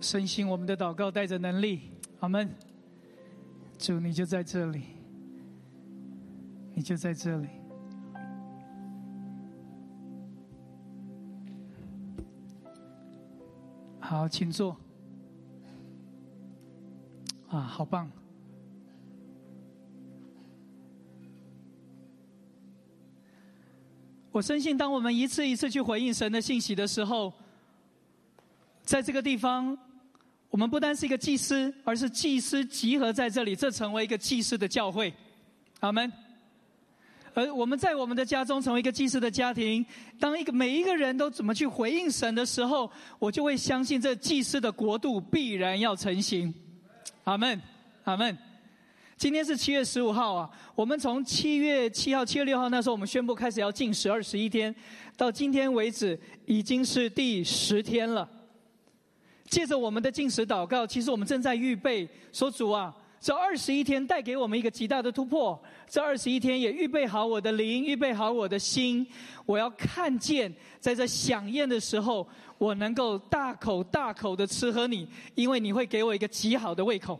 [0.00, 2.48] 深信我们的祷告带着能力，阿门。
[3.78, 4.82] 主，你就在这里，
[6.74, 7.48] 你就在这里。
[14.00, 14.76] 好，请坐。
[17.48, 18.10] 啊，好棒！
[24.30, 27.32] 我深信，当我们一次一次去回应神的信息的时候，
[28.82, 29.76] 在这个地方，
[30.50, 35.12] 我们不单是一个祭司，而是祭司集合在这里，这成为一个祭司的教会。
[35.80, 36.10] 阿门。
[37.34, 39.84] 而我们在我们的家中成为一个祭司的家庭，
[40.18, 46.52] 当一个每一个人都怎么去回应神的时候，我就会相信这祭司的国度必然要成型。
[47.24, 47.60] 阿门，
[48.04, 48.36] 阿门。
[49.16, 54.74] 今天是七月十五号啊，我们从七月七号、七月六号那时候，我们宣布开始要禁食二十一天，
[55.16, 58.28] 到今天为止已经是第十天了。
[59.48, 65.60] 借着我们的进食祷告，其实我们正在预备，说主啊，这二十一天带给我们一个极大的突破。
[65.88, 69.06] 这二十一天也预备好我的灵，预备好我的心，
[69.46, 77.18] 我要看见在这享宴的时候，我能够大口大口的吃喝你，因为你会给我一个极好的胃口。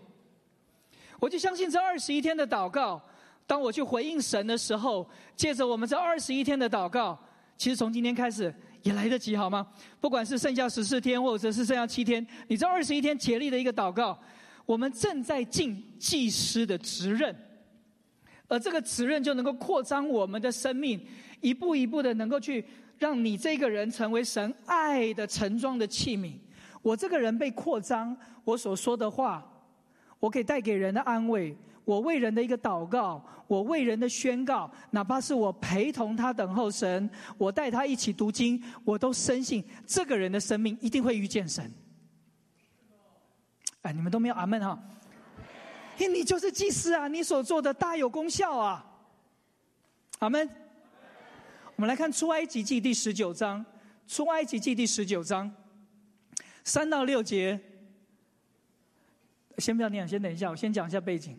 [1.18, 3.00] 我就相信这二十一天的祷告，
[3.46, 7.18] 当我去回应神的时候，借着我们这二十一天的祷告，
[7.56, 9.66] 其实从今天开始也来得及，好吗？
[10.00, 14.18] 不管是剩下十四天，或者是剩下七天，你这二十一天竭力的一个祷告，
[14.66, 17.34] 我们正在尽祭司的职任，
[18.46, 21.00] 而这个职任就能够扩张我们的生命，
[21.40, 22.64] 一步一步的能够去
[22.98, 26.34] 让你这个人成为神爱的盛装的器皿。
[26.82, 29.44] 我这个人被扩张，我所说的话。
[30.20, 31.56] 我可以带给人的安慰，
[31.88, 37.08] 我为人的一个祷告，我为人的宣告，哪怕是我陪同他等候神，
[37.38, 41.72] 我带他一起读经，我都深信这个人的生命一定会遇见神。
[43.80, 44.78] 哎，你们都没有阿门哈？
[45.96, 48.84] 因你就是祭司啊，你所做的大有功效啊！
[50.18, 50.46] 阿门。
[51.74, 53.64] 我们来看出埃及记第十九章，
[54.06, 55.50] 出埃及记第十九章
[56.64, 57.58] 三到六节。
[59.56, 61.34] 先不要念，先等一下，我先讲一下背景。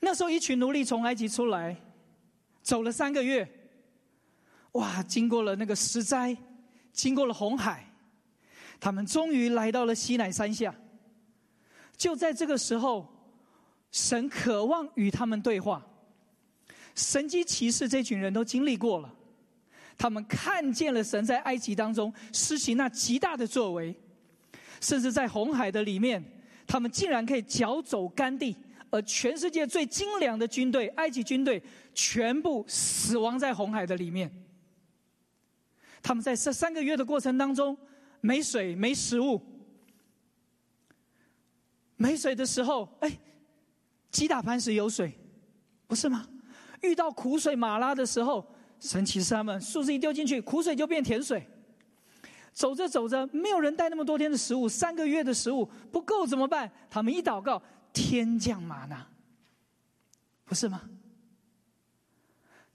[0.00, 1.76] 那时候，一群奴隶从埃及出来，
[2.62, 3.48] 走了三个月，
[4.72, 6.36] 哇，经过了那个石灾，
[6.92, 7.90] 经过了红海，
[8.78, 10.74] 他们终于来到了西乃山下。
[11.96, 13.08] 就在这个时候，
[13.90, 15.84] 神渴望与他们对话。
[16.94, 19.14] 神机骑士这群人都经历过了，
[19.96, 23.94] 他们看见了神在埃及当中施行那极大的作为，
[24.80, 26.22] 甚至在红海的里面。
[26.66, 28.56] 他们竟然可以脚走干地，
[28.90, 31.62] 而全世界最精良的军队——埃及军队，
[31.94, 34.30] 全部死亡在红海的里面。
[36.02, 37.76] 他们在这三个月的过程当中，
[38.20, 39.40] 没水、没食物。
[41.96, 43.18] 没水的时候，哎，
[44.10, 45.12] 击打磐石有水，
[45.86, 46.28] 不是吗？
[46.82, 48.46] 遇到苦水马拉的时候，
[48.78, 51.44] 神奇是他们树枝一丢进去，苦水就变甜水。
[52.52, 56.70] 走着走着，没有人带那么多天的食物，三个月的食物不够怎么办？
[56.88, 57.62] 他们一祷告，
[57.96, 59.06] 天降玛纳，
[60.44, 60.82] 不是吗？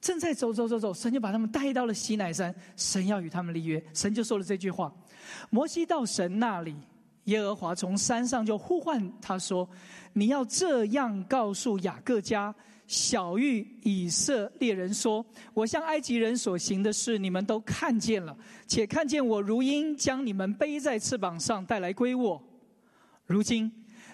[0.01, 4.91] 正在走走走走，神就把他们带到了西乃山，神要与他们立约，神就说了这句话：
[5.51, 6.75] 摩西到神那里，
[7.25, 9.69] 耶和华从山上就呼唤他说
[10.13, 12.53] ：“你要这样告诉雅各家。”
[12.87, 18.35] 小玉以色列人说：“我向埃及人所行的事，你们都看见了，
[18.67, 22.43] 且看见我如鹰将你们背在翅膀上带来归我。
[23.27, 23.71] 如今，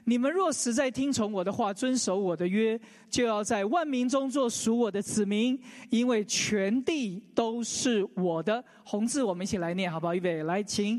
[0.09, 2.79] 你们若实在听从我的话，遵守我的约，
[3.09, 5.59] 就要在万民中做属我的子民，
[5.89, 10.15] 因为全地都是我的。”红字，我们一起来念，好不好？
[10.15, 10.97] 预备，来，请。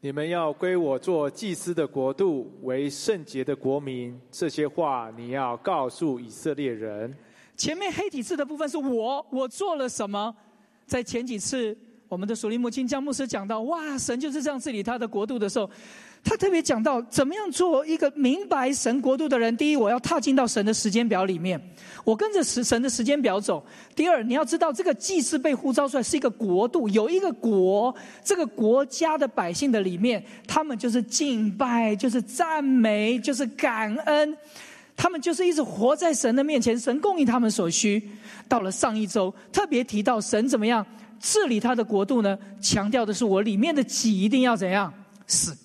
[0.00, 4.20] 你们要归我做祭司的国度，为圣洁的国民。
[4.28, 7.16] 这些话你要告诉以色列人。
[7.56, 10.34] 前面黑体字的部分是我，我做了什么？
[10.84, 15.70] 在前几次我们的属灵母亲江牧师讲到，哇，神就是这样治理他的国度的时候。
[16.24, 19.56] 他特别讲到，怎么样做一个明白神国度的人。
[19.56, 21.58] 第一，我要踏进到神的时间表里面，
[22.04, 23.64] 我跟着神神的时间表走。
[23.96, 34.36] 第二，你要知道，这个祭司被呼召出来是一个国度，有一个国，这个国家的百姓的里面，他们就是敬拜，就是赞美，就是感恩，
[34.96, 38.02] 他们就是一直活在神的面前，神供应他们所需。
[38.48, 40.84] 到了上一周，特别提到神怎么样
[41.20, 42.38] 治理他的国度呢？
[42.60, 44.92] 强调的是，我里面的己一定要怎样
[45.26, 45.56] 死。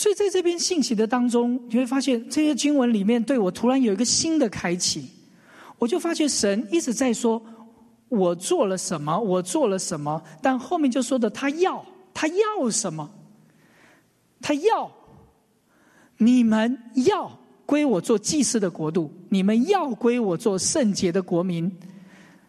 [0.00, 5.10] 所以在这篇信息的当中，你会发现这些经文里面对我突然有一个新的开启。
[5.76, 7.42] 我就发现神一直在说
[8.08, 13.10] ：“我做了什么，我做了什么。”但后面就说的他要他要什么？
[14.40, 14.90] 他要
[16.16, 17.30] 你们要
[17.66, 21.70] 归我做祭司的国度，你们要归我做圣洁的国民。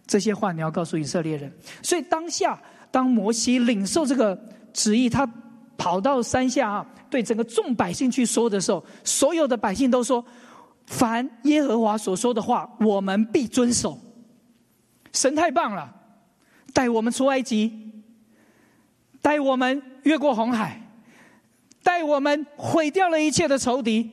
[0.08, 1.52] 这些话你要告诉以色列人。
[1.84, 2.58] 所以当下，
[2.92, 5.30] 当摩西领受这个旨意，他
[5.78, 10.26] 跑到山下啊，对整个众百姓去说的时候，所有的百姓都说
[10.88, 14.00] ：“凡耶和华所说的话，我们必遵守。”
[15.12, 15.94] 神太棒了，
[16.74, 17.92] 带我们出埃及，
[19.22, 20.82] 带我们越过红海，
[21.84, 24.10] 带我们毁掉了一切的仇敌。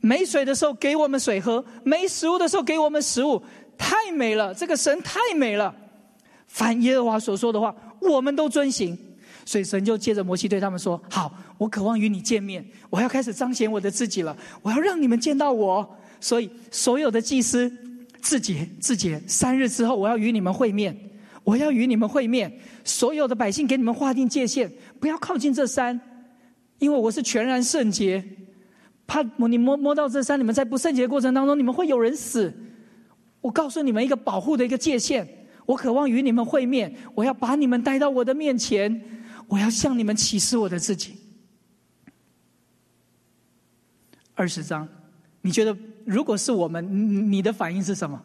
[0.00, 3.40] 没水的时候给我们水喝，没食物的时候给我们食物，
[3.78, 4.52] 太美了！
[4.52, 5.72] 这个神太美了。
[6.48, 8.98] 凡耶和华所说的话，我们都遵行。
[9.50, 15.96] 所以神就借着摩西对他们说：“好，我渴望与你见面，我要开始彰显我的自己了，我要让你们见到我。
[16.20, 17.68] 所以所有的祭司。”
[18.22, 20.94] 自己自己，三日之后我要与你们会面，
[21.42, 22.52] 我要与你们会面。
[22.84, 24.70] 所有的百姓给你们划定界限，
[25.00, 25.98] 不要靠近这山，
[26.78, 28.22] 因为我是全然圣洁，
[29.06, 32.52] 怕你摸摸到这山，你们在不圣洁的过程当中，你们会有人死。
[33.40, 35.26] 我告诉你们一个保护的一个界限，
[35.64, 39.02] 我渴望与你们会面，我要把你们带到我的面前，
[39.50, 41.16] 我要向你们启示我的自己。
[44.34, 44.88] 二十章，
[45.42, 45.76] 你觉得？
[46.06, 48.20] 如果是我们，你的反应是什么？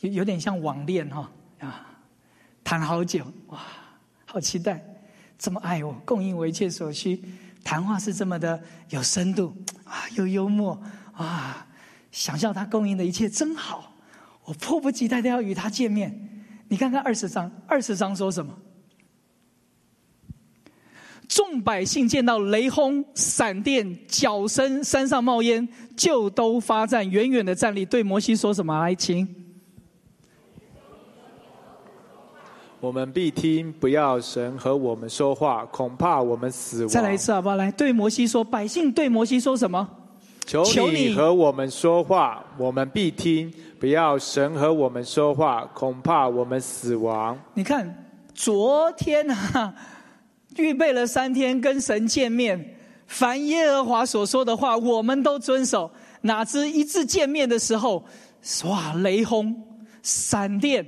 [0.00, 1.86] 有有点像网恋哈啊，
[2.62, 3.60] 谈好久哇，
[4.24, 4.82] 好期待，
[5.38, 7.22] 这么爱我，供应我一切所需，
[7.64, 9.54] 谈话是这么的有深度
[9.84, 10.80] 啊，又幽默
[11.14, 11.66] 啊，
[12.10, 13.94] 想象他供应的一切真好，
[14.44, 16.46] 我迫不及待的要与他见面。
[16.68, 18.56] 你看看二十章，二十章说什么？
[21.28, 25.66] 众百姓见到雷轰、闪电、脚声、山上冒烟，
[25.96, 28.78] 就都发战，远远的站立，对摩西说什么？
[28.80, 29.26] 来，请。
[32.80, 36.88] 我们必听，不要神和我们说话，恐怕我们死亡。
[36.88, 37.54] 再来一次好不好？
[37.54, 39.88] 来，对摩西说，百姓对摩西说什么？
[40.44, 47.38] 求你和我们说话，我们必听，不要神和我们说话，恐怕我们死亡。
[47.54, 49.72] 你看，昨天啊。
[50.56, 52.76] 预备了三天跟神见面，
[53.06, 55.90] 凡耶和华所说的话，我们都遵守。
[56.22, 58.04] 哪知一次见面的时候，
[58.64, 59.54] 哇，雷轰、
[60.02, 60.86] 闪电、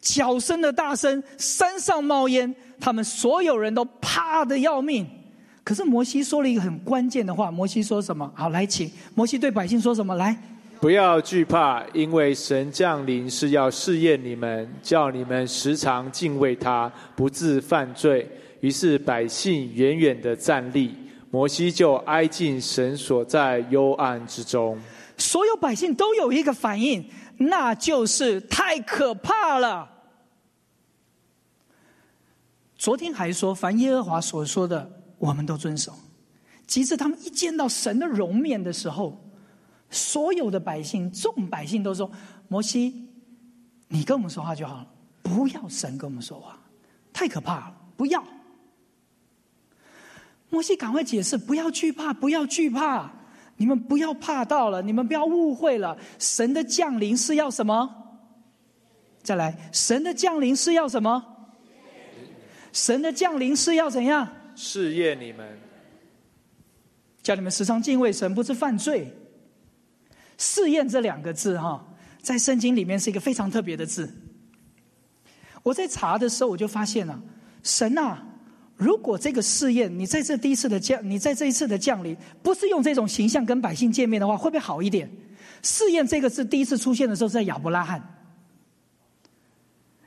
[0.00, 5.06] 脚声的大声，山上冒烟，他们所有人都怕的要命。
[5.64, 8.30] 可是摩西说了一个很关键的话，摩西说什么？
[8.34, 10.14] 好，来，请摩西对百姓说什么？
[10.16, 10.36] 来，
[10.80, 18.28] 不要惧怕，因为神降临是要试验你们，叫你们时常敬畏他，不自犯罪。
[18.62, 20.94] 于是百姓远远的站立，
[21.32, 24.80] 摩西就挨近神所在幽暗之中。
[25.18, 27.04] 所有百姓都有一个反应，
[27.38, 29.90] 那就是太可怕了。
[32.76, 34.88] 昨天还说，凡耶和华所说的，
[35.18, 35.92] 我们都遵守。
[36.64, 39.28] 其实他们一见到神的容面的时候，
[39.90, 42.08] 所有的百姓、众百姓都说
[42.46, 43.08] ：“摩西，
[43.88, 44.86] 你跟我们说话就好了，
[45.20, 46.58] 不要神跟我们说话，
[47.12, 48.22] 太可怕了，不要。”
[50.52, 51.38] 摩西，赶快解释！
[51.38, 53.10] 不要惧怕，不要惧怕！
[53.56, 55.96] 你们不要怕到了，你们不要误会了。
[56.18, 58.20] 神的降临是要什么？
[59.22, 61.24] 再来，神的降临是要什么？
[62.70, 64.28] 神的降临是要怎样？
[64.54, 65.58] 试验你们，
[67.22, 69.10] 叫你们时常敬畏神，不是犯罪。
[70.36, 71.82] 试验这两个字，哈，
[72.20, 74.12] 在圣经里面是一个非常特别的字。
[75.62, 77.18] 我在查的时候，我就发现了，
[77.62, 78.28] 神啊。
[78.82, 85.08] 如果这个试验，你在这第一次的降，你在这一次的降临，不是用这种形象跟百姓见面的话，会不会好一点？
[85.62, 88.02] 试验这个字第一次出现的时候是，在亚伯拉罕。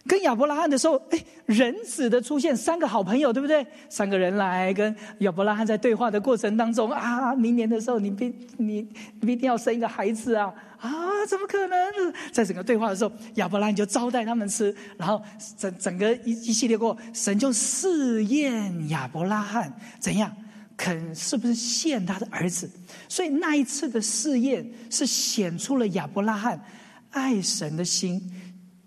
[0.08, 3.66] 跟亚伯拉罕的时候，哎，人子的出现，三个好朋友，对不对？
[3.90, 8.88] 三个人来跟亚伯拉罕在对话的过程当中啊，明年的时候你必你
[9.22, 10.92] 你一定要生一个孩子啊啊，
[11.28, 12.14] 怎么可能？
[12.32, 15.20] 在整个对话的时候，亚伯拉罕就招待他们吃，然后
[15.58, 20.32] 整整个一一系列过，神就试验亚伯拉罕怎样
[20.78, 22.70] 肯是不是献他的儿子，
[23.10, 26.64] 所以那一次的试验是显出了亚伯拉罕
[27.10, 28.22] 爱神的心。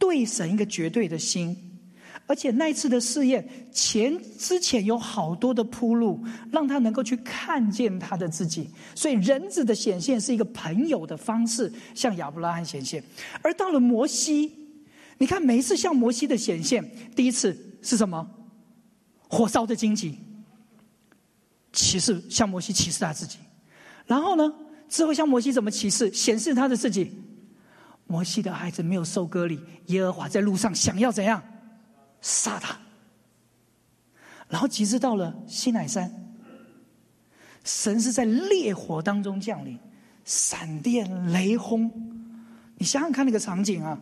[0.08, 1.54] 对神一个绝对的心，
[2.26, 8.70] 而且那一次的试验前之前有好多的铺路，让他能够去看见他的自己。
[8.94, 13.04] 所以人子的显现是一个朋友的方式，向亚伯拉罕显现。
[13.42, 14.50] 而到了摩西，
[15.18, 16.82] 你看每一次向摩西的显现，
[17.14, 18.26] 第一次是什么？
[19.28, 20.18] 火烧的荆棘，
[21.74, 23.36] 启示向摩西启示他自己。
[24.06, 24.50] 然后呢，
[24.88, 27.12] 之后向摩西怎么启示显示他的自己？
[28.08, 31.40] 摩西的孩子没有受割礼，耶和华在路上想要怎样
[32.20, 32.76] 杀他？
[34.48, 36.10] 然后及至到了西乃山，
[37.62, 39.78] 神是在烈火当中降临，
[40.24, 41.92] 闪电雷轰。
[42.78, 44.00] 你想想看那个场景啊！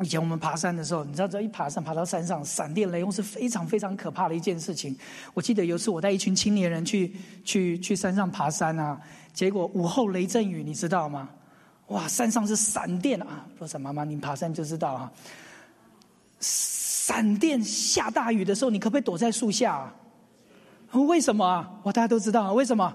[0.00, 4.96] 以前我们爬山的时候，你知道，只要一爬山爬到山上，闪电雷轰是非常非常可怕的一件事情。
[5.34, 9.00] 我记得有次我带一群青年人去去去山上爬山啊，
[9.32, 11.28] 结果午后雷阵雨，你知道吗？
[11.88, 13.46] 哇，山上是闪电啊！
[13.58, 15.12] 罗婶妈妈，你爬山就知道啊。
[16.40, 19.74] 闪电下大雨的时候，你可不可以躲在树下？
[19.74, 19.94] 啊
[20.92, 21.70] 为什么啊？
[21.84, 22.94] 哇，大家都知道啊，为什么？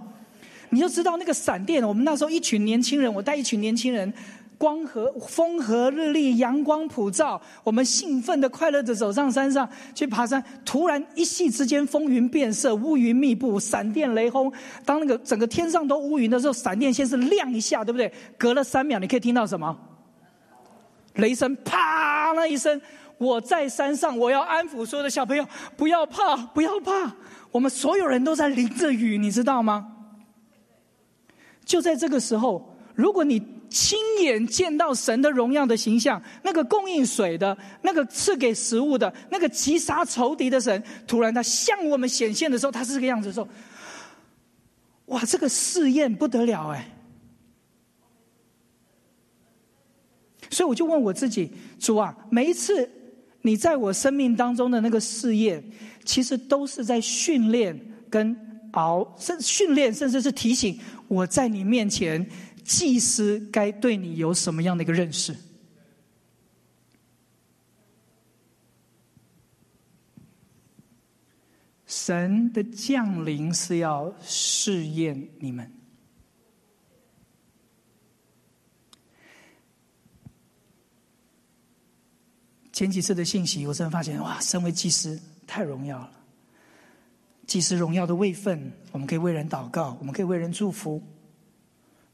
[0.69, 4.11] 你就知道那个闪电，我们那时候一群年轻人，我带一群年轻人。
[4.57, 10.41] 光和风和日丽，阳光普照，我们兴奋的、快乐的走上山上去爬山。
[10.63, 14.51] 突然一夕之间，风云变色，乌云密布，闪电雷轰。
[14.85, 18.11] 当那个整个天上都乌云的时候，闪电先是亮一下，对不对？
[18.37, 19.77] 隔了三秒，你可以听到什么？
[21.15, 22.31] 雷声，啪！
[22.33, 22.79] 那一声，
[23.17, 25.45] 我在山上，我要安抚所有的小朋友，
[25.75, 27.13] 不要怕，不要怕。
[27.51, 29.93] 我们所有人都在淋着雨，你知道吗？
[31.65, 33.52] 就在这个时候，如果你。
[33.73, 43.47] 亲眼见到神的荣耀的形象，那个供应水的，那个赐给食物的，那个击杀仇敌的神，突然他向我们显现的时候，他是这个样子的时候，
[45.07, 46.87] 哇，这个试验不得了哎！
[50.51, 52.87] 所以我就问我自己，主啊，每一次
[53.41, 55.63] 你在我生命当中的那个试验，
[56.05, 57.75] 其实都是在训练
[58.07, 58.37] 跟
[58.73, 62.23] 熬，甚训练，甚至是提醒我在你面前。
[62.63, 65.35] 祭司该对你有什么样的一个认识？
[71.85, 75.71] 神的降临是要试验你们。
[82.71, 86.11] 前几次的信息，我真的发现，哇，身为祭司太荣耀了。
[87.45, 91.01] 祭司荣耀的位分，我们可以为人祷告，我们可以为人祝福。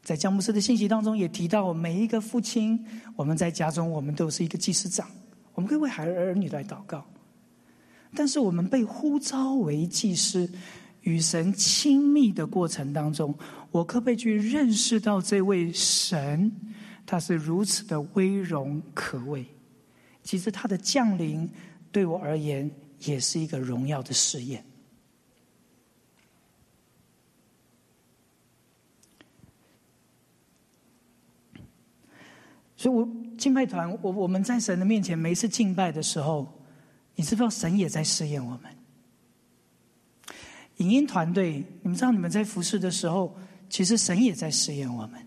[0.01, 2.83] 在江牧师的信息当中也提到，每一个父亲，
[3.15, 5.07] 我们在家中，我们都是一个祭司长，
[5.53, 7.05] 我们可以为孩儿女来祷告。
[8.15, 10.49] 但是我们被呼召为祭司，
[11.01, 13.35] 与神亲密的过程当中，
[13.69, 16.51] 我可不可以去认识到这位神，
[17.05, 19.45] 他是如此的威荣可畏？
[20.23, 21.47] 其实他的降临
[21.91, 22.69] 对我而言，
[23.01, 24.63] 也是一个荣耀的试验。
[32.79, 33.05] 所以，我
[33.37, 36.47] 敬拜团，我我们在神的面前，每一次敬拜的时候，
[37.13, 38.71] 你知不知道神也在试验我们。
[40.77, 43.35] 影音团队，你们知道，你们在服侍的时候，
[43.69, 45.19] 其实神也在试验我们。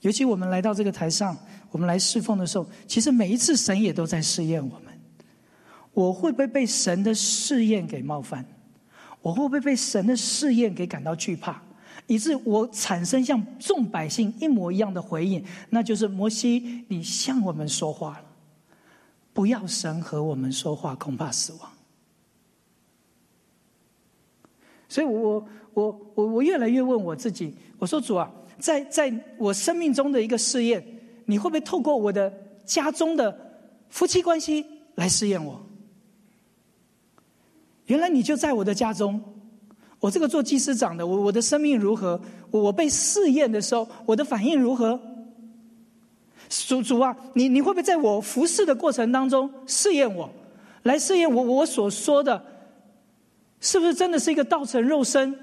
[0.00, 1.36] 尤其我们来到这个台上，
[1.70, 4.98] 我们来侍奉的时候，其实每一次神也都在试验我们。
[5.92, 8.42] 我会不会被神的试验给冒犯？
[9.20, 11.60] 我会不会被神的试验给感到惧怕？
[12.06, 18.24] 以致我产生像众百姓一模一样的回应，那就是摩西，你向我们说话了，
[19.32, 21.72] 不要神和我们说话，恐怕死亡。
[24.88, 30.84] 所以我我我我越来越问我自己，我说主啊，在在我生命中的一个试验，
[31.24, 32.30] 你会不会透过我的
[32.66, 33.34] 家中的
[33.88, 34.66] 夫妻关系
[34.96, 35.64] 来试验我？
[37.86, 39.22] 原来你就在我的家中。
[40.02, 42.20] 我这个做祭司长的，我我的生命如何？
[42.50, 44.98] 我被试验的时候，我的反应如何？
[46.48, 50.28] 主主啊，你你会不会在我服侍的过程当中试验我，
[50.82, 52.44] 来试验我我所说的，
[53.60, 55.38] 是不是真的是一个道成肉身，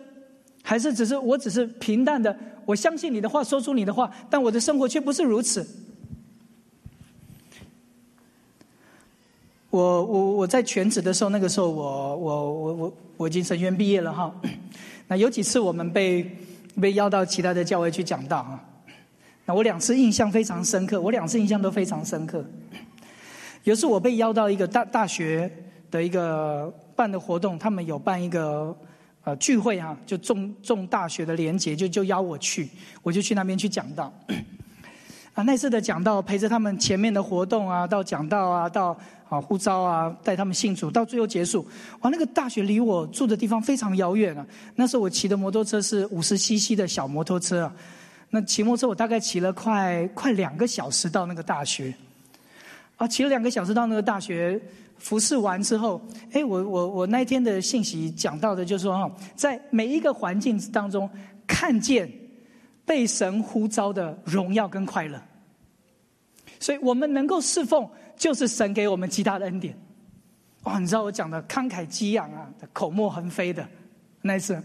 [0.62, 5.66] 还是只是我只是平淡的我相信你的话，说出你的话，但我的生活却不是如此。
[9.70, 14.34] 我我我在全职的时候，那个时候我我我我我已经神学院毕业了哈。
[15.10, 16.38] 那有几次我们被
[16.80, 18.64] 被邀到其他的教会去讲道啊。
[19.44, 22.42] 那我两次印象非常深刻，我两次印象都非常深刻。
[23.66, 25.52] 有次我被邀到一个大大学
[25.92, 28.74] 的一个办的活动，他们有办一个
[29.26, 32.70] 呃聚会哈，就重重大学的联结，就就邀我去，
[33.04, 34.14] 我就去那边去讲道。
[35.34, 38.98] 啊，那次的讲道陪着他们前面的活动啊，到讲道啊，到。
[39.30, 41.64] 啊，呼召啊，带他们信主，到最后结束。
[42.02, 44.44] 哇，那个大学离我住的地方非常遥远啊。
[44.74, 47.76] 那时候我骑的摩托车是五十 CC 的小摩托车啊。
[48.32, 51.94] 那骑摩托车我大概骑了快快两个小时到那个大学。
[52.98, 54.60] 啊，骑了两个小时到那个大学，
[54.98, 61.08] 服侍完之后，哎，我我我那天的信息讲到的就是说哈，在每一个环境当中，
[61.46, 62.12] 看见
[62.84, 65.22] 被神呼召的荣耀跟快乐。
[66.60, 67.88] 所以我们能够侍奉。
[68.20, 69.76] 就是神给我们极大的恩典，
[70.64, 73.66] 哇，你知道我讲的慷慨激昂啊，口沫横飞的
[74.22, 74.62] 那一次，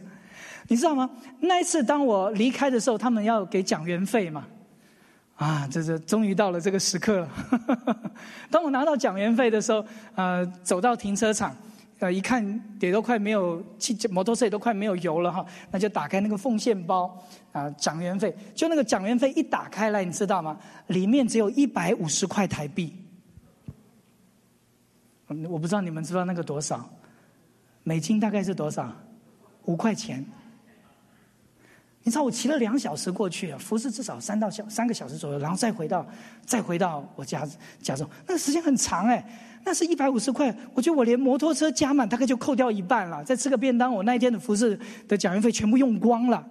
[0.69, 1.09] 你知道吗？
[1.39, 4.45] 那一次当我离开的时候，他们要给讲员费嘛，
[5.37, 7.29] 啊，这这终于到了这个时刻了。
[8.51, 11.57] 当我拿到讲员费的时候，呃，走到停车场。
[12.01, 12.45] 呃，一看
[12.81, 17.17] 也都快没有汽摩托车也都快没有油了哈，那就打开那个奉献包
[17.53, 20.59] 啊，讲员费，就那个讲员费一打开来，你知道吗？
[20.89, 22.93] 里面只有一百五十块台币。
[25.49, 26.89] 我不知道你们知道那个多少，
[27.83, 28.93] 美金大概是多少？
[29.65, 30.25] 五块钱。
[32.03, 36.07] 你知道我骑了两小时过去啊，服侍至少三到小三个小时左右，然后再回到
[36.45, 37.49] 再回到我家
[37.81, 39.25] 家中，那个时间很长哎。
[39.67, 43.25] 那是一百五十块，我觉得我连摩托车加满大概就扣掉一半了。
[43.25, 44.79] 再吃个便当，我那一天的服饰
[45.09, 46.47] 的讲员费全部用光了。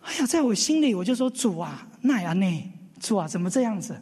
[0.00, 2.72] 哎呀，在我心里我就说主啊，那呀呢？
[2.98, 4.00] 主啊，怎么这样子？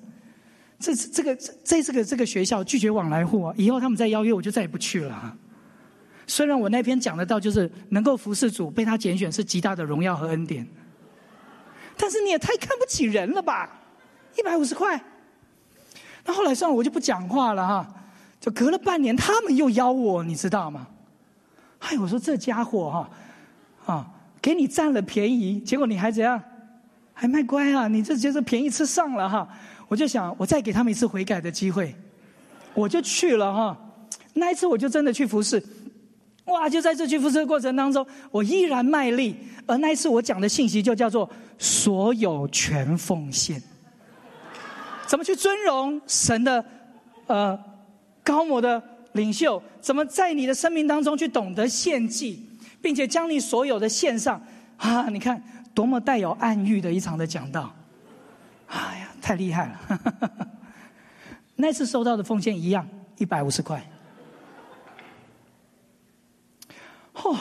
[0.82, 5.14] 这这个在这个这个学校拒绝往来户啊，以后他们再邀约我就再也不去了。
[5.14, 5.36] 啊
[6.24, 10.66] 虽然我那篇讲得到，就是能够服侍主被他拣选是极大的荣耀和恩典，
[11.96, 13.68] 但是你也太看不起人了吧？
[14.38, 14.98] 一百五十块。
[16.24, 17.86] 那后来算了，我就不讲话了哈。
[18.40, 20.86] 就隔了半年，他们又邀我，你知道吗？
[21.80, 24.10] 哎，我说这家伙哈，啊，
[24.40, 26.40] 给你占了便宜，结果你还怎样？
[27.12, 27.88] 还卖乖啊？
[27.88, 29.46] 你这就是便宜吃上了哈。
[29.92, 31.94] 我就想，我再给他们一次悔改的机会，
[32.72, 33.76] 我就去了哈。
[34.32, 35.62] 那一次我就真的去服侍，
[36.46, 36.66] 哇！
[36.66, 39.36] 就在这去服侍的过程当中，我依然卖力。
[39.66, 43.62] 而那一次我讲的信息就叫做“所有全奉献”。
[45.06, 46.64] 怎么去尊荣神的
[47.26, 47.58] 呃
[48.24, 48.82] 高模的
[49.12, 49.62] 领袖？
[49.82, 52.42] 怎么在你的生命当中去懂得献祭，
[52.80, 54.42] 并且将你所有的献上？
[54.78, 55.44] 啊，你看
[55.74, 57.70] 多么带有暗喻的一场的讲道！
[58.72, 60.48] 哎呀，太厉害了！
[61.56, 62.88] 那次收到的奉献一样，
[63.18, 63.86] 一百五十块。
[67.14, 67.38] 嚯，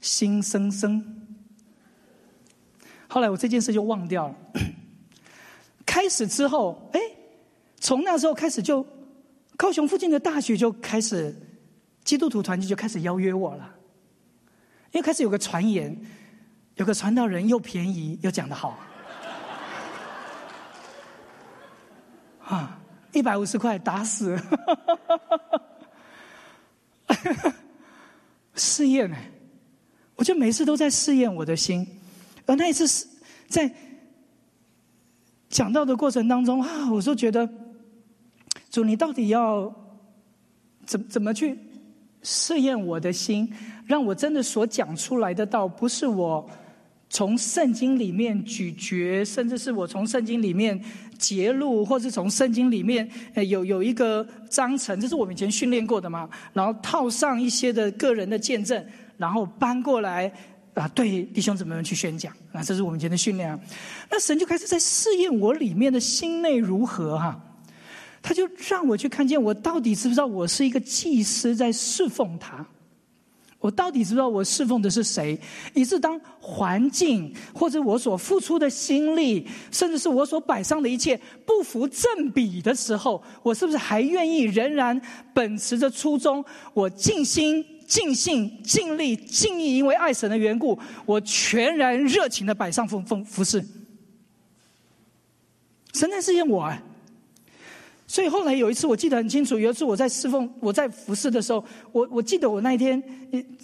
[0.00, 1.26] 心生生。
[3.06, 4.34] 后来我这件事就忘掉了。
[5.84, 7.00] 开始之后，哎，
[7.78, 8.84] 从那时候开始就，
[9.58, 11.36] 高雄附近的大学就开始，
[12.02, 13.74] 基督徒团体就开始邀约我了。
[14.92, 15.94] 因为开始有个传言，
[16.76, 18.78] 有个传道人又便宜又讲得好，
[22.44, 22.80] 啊，
[23.12, 24.40] 一百五十块打死，
[28.54, 29.16] 试验呢，
[30.16, 31.86] 我就每次都在试验我的心。
[32.46, 33.06] 而那一次是
[33.48, 33.72] 在
[35.48, 37.48] 讲到的过程当中啊，我就觉得
[38.70, 39.72] 主，你到底要
[40.86, 41.58] 怎怎么去
[42.22, 43.52] 试验我的心，
[43.86, 46.48] 让我真的所讲出来的道，不是我
[47.12, 50.82] 从圣经里面咀嚼，甚至是我从圣经里面
[51.18, 53.06] 揭露，或是从圣经里面
[53.46, 58.82] 有有一个章程，这是我们以前训练过的嘛，然后套上一些的个人的见证，
[59.18, 60.32] 然后搬过来。
[60.72, 63.60] 啊，对弟兄姊妹们去宣讲，啊，这是我们以前的训练啊。
[64.10, 67.38] 那神就开始在试验我里面的心内如何哈，
[68.22, 72.66] 他就让我去看见我到底知不知道我是一个祭司在侍奉他，
[73.62, 75.40] 我到底知道我侍奉的是谁？
[75.72, 85.00] 以致当环境或者我所付出的心力，甚至是我所摆上的一切不符正比的时候，我是不是还愿意仍然
[85.32, 86.44] 秉持着初衷，
[86.74, 87.64] 我尽心？
[87.84, 93.62] 尽兴、尽力、尽意，因为爱神的缘故，我全然热情的摆上服服服饰。
[95.92, 96.82] 神在试验我哎，
[98.12, 103.02] 所以后来有一次我记得很清楚，有一次我在侍奉、我在服侍的时候，我我记得我那一天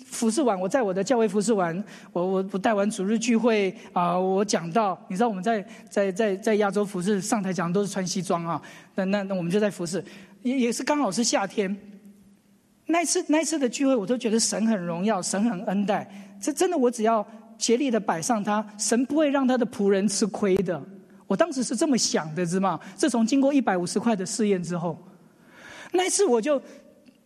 [0.06, 1.84] 服侍完，我在我的教会服侍完，
[2.14, 8.62] 我我我带完主日聚会啊，我讲到，你知道我们在在在在亚洲服侍上台讲都是穿西装啊，
[8.94, 10.02] 那那那我们就在服侍，
[10.40, 11.76] 也也是刚好是夏天。
[12.86, 16.10] 那次那次的聚会，我都觉得神很荣耀，神很恩待。
[16.40, 17.26] 这真的，我只要
[17.58, 20.82] 竭力的摆上他，神不会让他的仆人吃亏的。
[21.28, 22.80] 我当时是这么想的，知道吗？
[22.96, 24.98] 自从经过一百五十块的试验之后，
[25.92, 26.60] 那次我就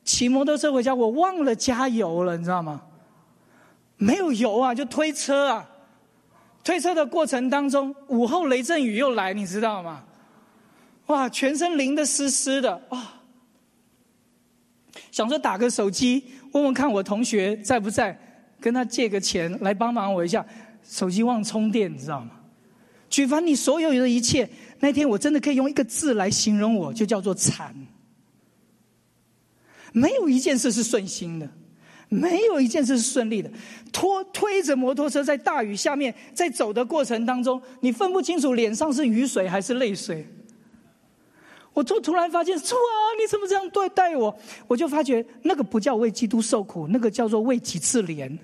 [0.04, 2.82] 骑摩托车回家，我忘了加油了，你知道吗？
[3.96, 5.68] 没有油啊，就推车啊。
[6.64, 10.04] 推车的过程当中，午后雷阵雨又来，你知道吗？
[11.06, 13.02] 哇，全身淋得湿湿的，哇！
[15.10, 18.16] 想说打个手机问问看我同学在不在，
[18.60, 20.44] 跟他借个钱来帮忙我一下。
[20.84, 22.30] 手机忘充电，你知道吗？
[23.12, 24.48] 举凡你所有的一切，
[24.80, 27.76] 那天我真的可以用一个字来形容，我就叫做惨。
[29.92, 31.46] 没有一件事是顺心的，
[32.08, 33.50] 没有一件事是顺利的。
[33.92, 40.26] 拖推着摩托车在大雨下面，在走的过程当中，你分不清楚脸上是雨水还是泪水。
[41.74, 44.34] 我就突然发现，主啊，你怎么这样对待我？
[44.66, 48.38] 我就发觉那个不叫为基督受苦，那个叫做为己自怜。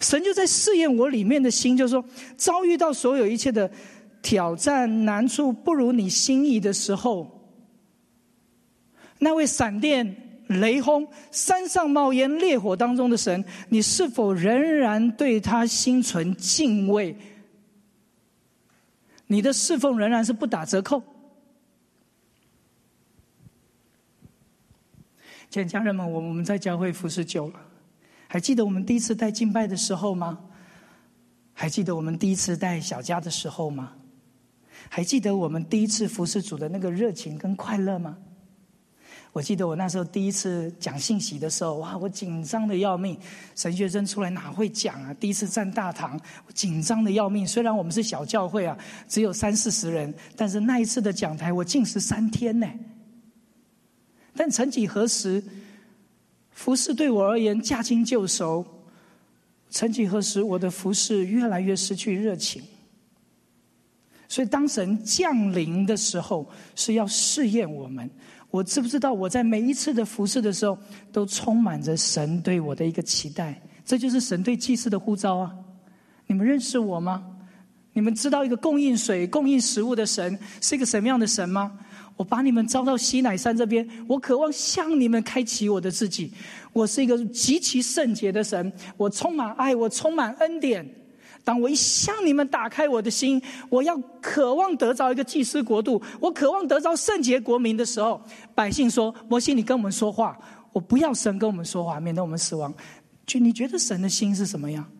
[0.00, 2.04] 神就在试验我里面的心，就是说，
[2.36, 3.70] 遭遇到所有一切的
[4.22, 7.50] 挑战难处不如你心意的时候，
[9.18, 17.16] 那位闪电、雷轰、山上冒烟、烈火当中的神，你是否仍然对他心存敬畏？
[19.26, 21.02] 你的侍奉仍然是不打折扣？
[25.48, 27.65] 亲爱家人们，我我们在教会服侍久了。
[28.36, 30.38] 还记得我们第一次带敬拜的时候吗？
[31.54, 33.92] 还记得我们第一次带小家的时候吗？
[34.90, 38.18] 还记得我们第一次服侍主的那个热情跟快乐吗？
[39.32, 43.18] 我记得我那时候第一次讲信息的时候，哇，我紧张的要命。
[43.54, 45.14] 神学生出来哪会讲啊？
[45.14, 46.20] 第一次站大堂，
[46.52, 47.46] 紧张的要命。
[47.46, 48.76] 虽然我们是小教会啊，
[49.08, 52.70] 只有三四十人，但是那一次的讲台，我禁食三天呢。
[54.34, 55.42] 但曾几何时？
[56.56, 58.64] 服饰对我而言驾轻就熟，
[59.68, 62.62] 曾几何时，我的服饰越来越失去热情。
[64.26, 68.10] 所以，当神降临的时候，是要试验我们。
[68.50, 70.78] 我知不知道，我在每一次的服饰的时候，
[71.12, 73.60] 都充满着神对我的一个期待？
[73.84, 75.54] 这就是神对祭司的呼召啊！
[76.26, 77.22] 你们认识我吗？
[77.92, 81.78] 你们知道一个供应水、供应食物的神是一个什么样的神吗？
[82.16, 86.32] 我把你们招到西乃山这边，我渴望向你们开启我的自己。
[86.72, 90.86] 我是一个极其圣洁的神，我充满爱，我充满恩典。
[91.44, 98.20] 当我一向你们打开我的心，我要渴望得着一个祭司国度，我渴望得着圣洁国民的时候，
[98.54, 100.36] 百姓说：“摩西，你跟我们说话，
[100.72, 102.74] 我不要神跟我们说话，免得我们死亡。”
[103.26, 104.90] 就你觉得神的心是什么样？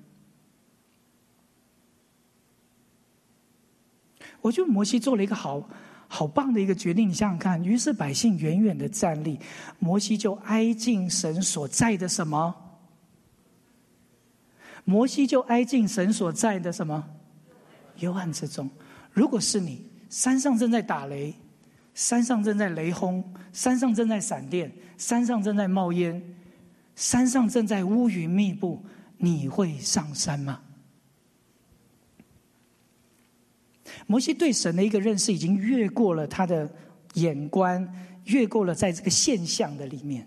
[4.41, 5.69] 我觉得摩西做了一个好。
[6.09, 7.09] 好棒的一个决定！
[7.09, 9.39] 你想想看，于是百姓远远的站立，
[9.79, 12.55] 摩西就挨近神所在的什么？
[14.85, 17.05] 摩西就挨近神所在的什么？
[17.99, 18.71] 幽暗之中。
[19.13, 21.35] 如果是你，山上正在打雷，
[21.95, 26.23] 山上正在雷轰，山上正在闪电，山上正在冒烟，
[26.95, 28.85] 山上正在乌云密布，
[29.19, 30.61] 你会上山吗？
[34.07, 36.71] 摩西对神的一个认识已经越过了他的
[37.15, 37.87] 眼观，
[38.25, 40.27] 越过了在这个现象的里面，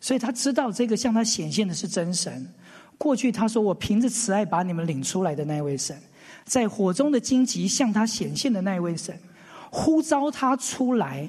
[0.00, 2.52] 所以他知道这个向他显现的是真神。
[2.96, 5.96] 过去他说：“我凭着慈爱把你们领出来的那位神，
[6.44, 9.16] 在火中的荆棘向他显现的那位神，
[9.70, 11.28] 呼召他出来，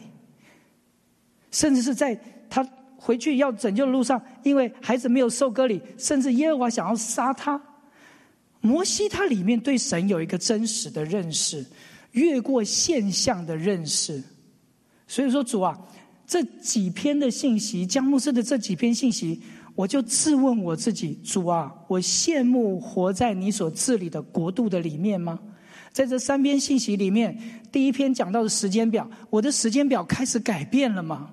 [1.52, 7.62] 甚至是在他回去要拯救的路上，因为孩子没有受割礼，甚至耶和华想要杀他。”
[8.62, 11.66] 摩西他里面对神有一个真实的认识，
[12.12, 14.22] 越过现象的认识。
[15.08, 15.80] 所以说主啊，
[16.28, 19.42] 这几篇的信息，江牧师的这几篇信息，
[19.76, 25.40] 我就自问我自己：主啊，我羡慕活在你所治理的国度的里面吗？
[25.92, 27.36] 在这三篇信息里面，
[27.72, 31.32] 第一篇讲到的时间表，我的时间表开始改变了吗？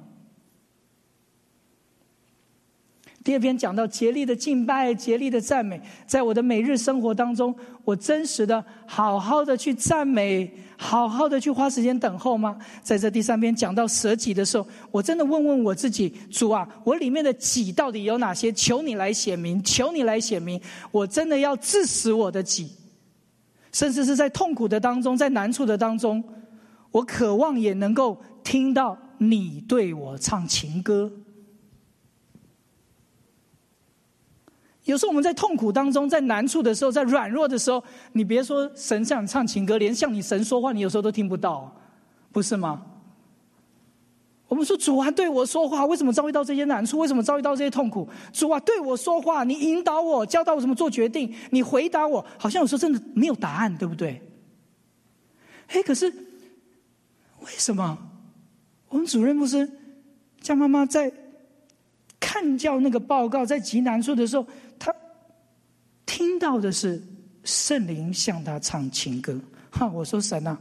[3.26, 7.52] 第二篇讲到竭力的敬拜，竭力的赞美，在我的每日生活当中，
[7.84, 12.56] 我真实的、好好的去赞美，好好的去花时间等候吗？
[12.84, 18.52] 在这第三篇讲到舍己的时候，我真的问问我自己：主啊，我里面的己到底有哪些？
[18.52, 20.60] 求你来显明，求你来显明，
[20.92, 22.70] 我真的要致死我的己，
[23.72, 26.22] 甚至是在痛苦的当中，在难处的当中，
[26.92, 31.10] 我渴望也能够听到你对我唱情歌。
[34.86, 41.76] 有时候我们在痛苦当中，在难处的时候，在软弱的时候，你别说神向你唱情歌，连向你神说话，你有时候都听不到，
[42.32, 42.86] 不是吗？
[44.46, 47.00] 我们说主啊，对我说话，为什么遭遇到这些难处？
[47.00, 48.08] 为什么遭遇到这些痛苦？
[48.32, 54.22] 主啊，对我说话，你引导我，教导我怎么做决定，你回答我，好像有时候真的没有答案，对不对？
[55.66, 56.08] 哎，可是
[57.40, 57.98] 为什么
[58.88, 59.68] 我们主任牧师
[60.40, 61.12] 叫妈妈在
[62.20, 64.46] 看教那个报告，在极难处的时候？
[66.16, 66.98] 听到的是
[67.44, 69.38] 圣灵向他唱情歌，
[69.70, 69.86] 哈！
[69.86, 70.58] 我说神啊，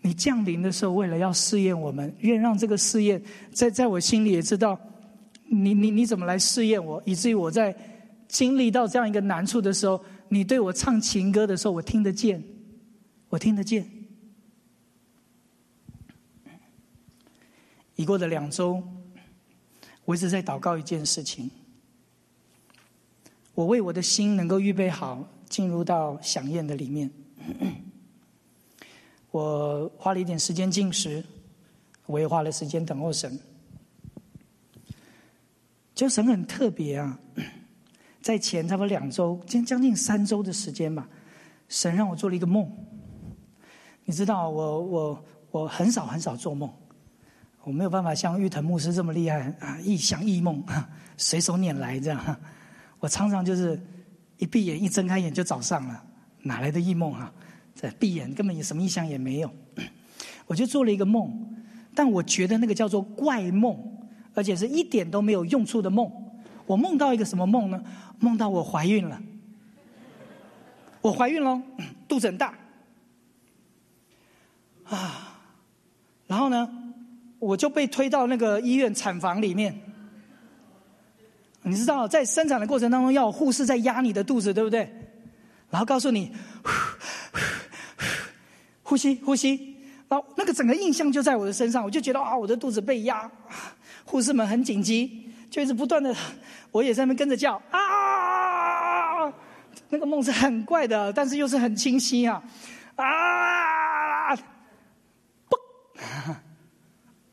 [0.00, 4.76] 你降临的时候，为了要试验我们，愿让这个试验在在我心里也知道，
[5.44, 7.72] 你你你怎么来试验我，以至于我在
[8.26, 12.42] 经历到这样一个难处的时候，你对我唱情歌的时候，我听得见，
[13.28, 13.88] 我听得见。
[17.94, 18.82] 已过的两周，
[20.04, 21.48] 我一直在祷告一件事情。
[23.56, 27.10] 我为我的心能够预备好，进入到响宴的里面。
[29.32, 31.24] 我花了一点时间进食，
[32.04, 33.40] 我也花了时间等候神。
[35.94, 37.18] 就神很特别啊，
[38.20, 41.08] 在前差不多两周，将将近三周的时间吧，
[41.66, 42.70] 神让我做了一个梦。
[44.04, 46.70] 你知道，我我我很少很少做梦，
[47.62, 50.62] 我没有办法像玉藤牧师这么厉害啊，异想异梦，
[51.16, 52.38] 随手拈来这样。
[53.00, 53.80] 我常常就是
[54.38, 56.04] 一闭眼一睁开眼就早上了，
[56.42, 57.32] 哪来的异梦啊？
[57.74, 59.50] 在闭眼根本也什么印象也没有，
[60.46, 61.56] 我就做了一个梦，
[61.94, 63.92] 但我觉得那个叫做怪梦。
[64.34, 66.12] 而且是一点都没有用处的梦。
[66.66, 67.82] 我梦到一个什么梦呢？
[68.18, 69.18] 梦到我怀孕了。
[71.00, 71.62] 我怀孕了，
[72.06, 72.52] 肚子很大。
[74.84, 75.40] 啊，
[76.26, 76.68] 然后呢，
[77.38, 79.74] 我就被推到那个医院产房里面。
[81.68, 84.88] 你知道，在生产的过程当中，要护士在压你的肚子，对不对？
[85.68, 86.32] 然后告诉你，
[88.84, 89.76] 呼吸，呼吸。
[90.08, 93.28] 然后那个整个印象就在我的身上，我就觉得啊，我的肚子被压。
[94.04, 96.14] 护士们很紧急，就一直不断的，
[96.70, 99.32] 我也在那边跟着叫啊！
[99.88, 102.40] 那个梦是很怪的，但是又是很清晰啊！
[102.94, 104.36] 啊！
[104.36, 104.40] 嘣！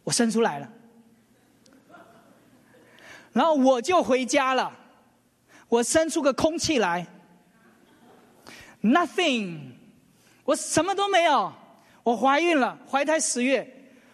[0.03, 0.67] 我生出来了，
[3.33, 4.71] 然后我就回家了。
[5.67, 7.05] 我生出个空气来
[8.81, 9.71] ，nothing，
[10.45, 11.51] 我什么都没有。
[12.03, 13.67] 我怀孕了，怀胎十月，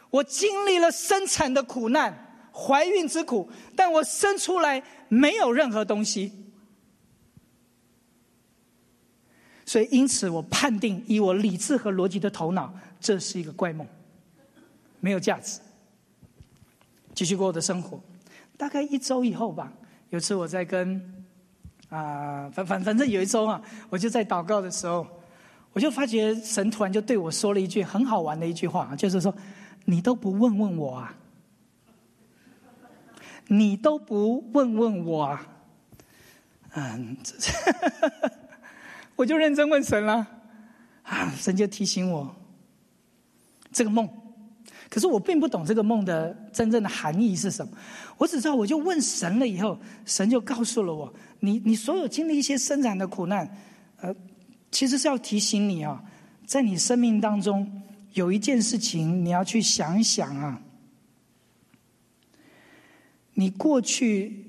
[0.10, 2.26] 我经历了生产的苦难。
[2.52, 6.34] 怀孕之苦，但我生出来没有任何东西，
[9.66, 13.88] 所以因此我判定，以我理智和逻辑的头脑，这是一个怪梦，
[15.00, 15.62] 没有价值。
[17.14, 18.02] 继续过我的生活，
[18.60, 19.72] 大概一周以后吧，
[20.10, 21.02] 有次我在跟
[21.88, 25.08] 啊，反反反正有一周啊，我就在祷告的时候，
[25.72, 29.34] 我就发觉神突然就对我说了一句很好玩的一句话，就是说，
[29.86, 31.16] 你都不问问我啊。
[33.48, 35.48] 你都不问问我啊，
[36.74, 37.18] 嗯，
[39.16, 40.28] 我就认真问神了，
[41.04, 42.36] 啊，神就提醒我
[43.72, 44.08] 这个梦，
[44.90, 47.72] 可是我并不懂这个梦的真正的含义是什么，
[48.18, 53.48] 我只知道我就问神了以后，神就告诉了我，你你所有经历一些生产的苦难，
[54.02, 54.16] 呃，
[54.72, 56.04] 其实是要提醒你啊，
[56.48, 57.72] 在你生命当中
[58.14, 60.60] 有一件事情你要去想一想啊。
[63.36, 64.44] 你过去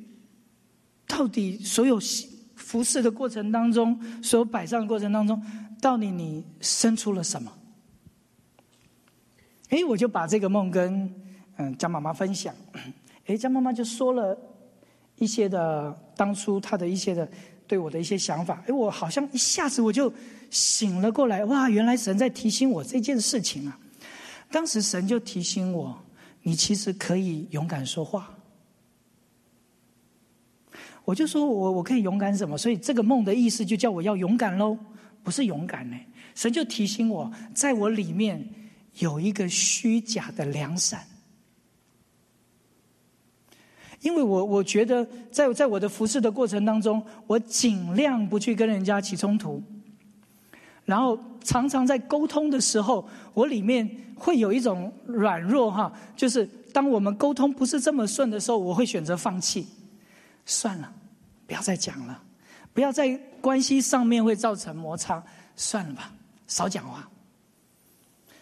[1.06, 2.00] 到底所有
[2.56, 5.40] 服侍的过程当中，所有摆上的过程当中，
[5.80, 7.52] 到底你生出了什么？
[9.70, 11.12] 哎，我就把这个梦跟
[11.56, 12.54] 嗯江妈妈分享，
[13.26, 14.38] 哎，江妈妈就说了
[15.16, 17.28] 一些的当初她的一些的
[17.66, 20.12] 对我的一些想法，哎，我好像一下子我就
[20.50, 23.78] 醒了过来，哇，原来神在提醒我这件事情啊！
[24.50, 25.96] 当时神就提醒我，
[26.42, 28.28] 你其实可以勇敢说话。
[31.04, 32.58] 我就说我我可以勇敢什么？
[32.58, 34.76] 所以这个梦的意思就叫我要勇敢喽，
[35.22, 35.96] 不是勇敢呢。
[36.34, 38.44] 神就提醒我，在我里面
[38.98, 41.06] 有一个虚假的良善，
[44.00, 49.62] 因为我我觉得在在我的服侍的过程当中，我尽量不去跟人家起冲突，
[50.84, 59.66] 然后常常在沟通的时候，我里面会有一种软弱哈，就是当我们沟通不是这么顺的时候，我会选择放弃，
[60.44, 60.92] 算了。
[61.46, 62.22] 不要再讲了，
[62.72, 63.08] 不要在
[63.40, 65.20] 关系上面会造成摩擦，
[65.56, 66.12] 算了吧，
[66.46, 67.08] 少讲话。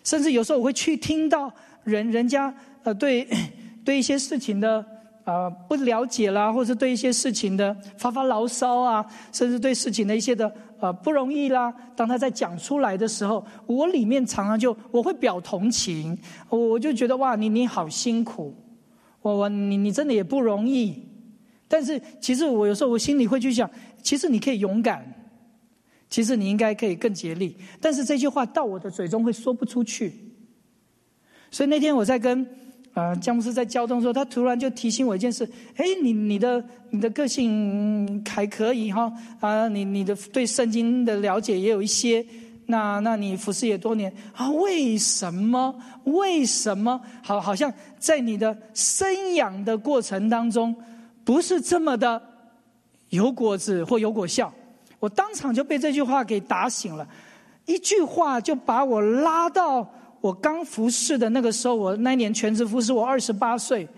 [0.08, 1.52] 甚至有时候我会去听到
[1.84, 3.28] 人人家呃对
[3.84, 4.82] 对一些事情的
[5.24, 11.70] 呃不了解啦，或者对一些事情的发发牢骚啊，甚至对事情的一些的呃不容易啦。
[11.94, 16.16] 当他在讲出来的时候，我里面常常就我会表同情，
[16.48, 18.56] 我就觉得哇，你你好辛苦，
[19.20, 21.06] 我我你你真的也不容易。
[21.68, 23.70] 但是，其实我有时候我心里会去想，
[24.02, 25.04] 其实你可以勇敢，
[26.10, 27.56] 其实你应该可以更竭力。
[27.80, 30.12] 但是这句话到我的嘴中会说不出去。
[31.50, 32.46] 所以那天我在跟
[32.94, 42.24] 呃姜牧师在交通的时候，他突然就提醒我一件事：哎，你你的你的个性还可以哈啊，你你的对圣经的了解也有一些。
[42.66, 44.50] 那那你服侍也多年啊？
[44.50, 45.74] 为什么？
[46.04, 47.00] 为什么？
[47.22, 50.74] 好，好像在你的生养的过程当中。
[51.24, 52.22] 不是这么的
[53.10, 54.50] 有果子或有果效，
[55.00, 57.06] 我当场就被这句话给打醒了，
[57.66, 59.88] 一句话就把我拉到
[60.20, 61.74] 我刚服侍的那个时候。
[61.74, 63.88] 我那年全职服侍，我二十八岁，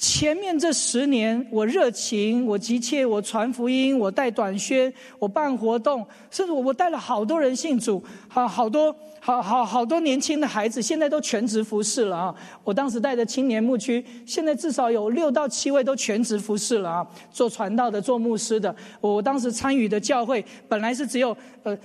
[0.00, 12.34] 前面这十年，我热情，我急切，我传福音，我带短宣，我办活动，甚至我我带了好多人信主，好好多好好好多年轻的孩子，现在都全职服侍了啊！
[12.62, 17.06] 我当时带的青年牧区，现在至少有六到七位都全职服侍了啊！
[17.32, 21.76] 做传道的，做牧师的，我当时参与的教会本来是只有呃。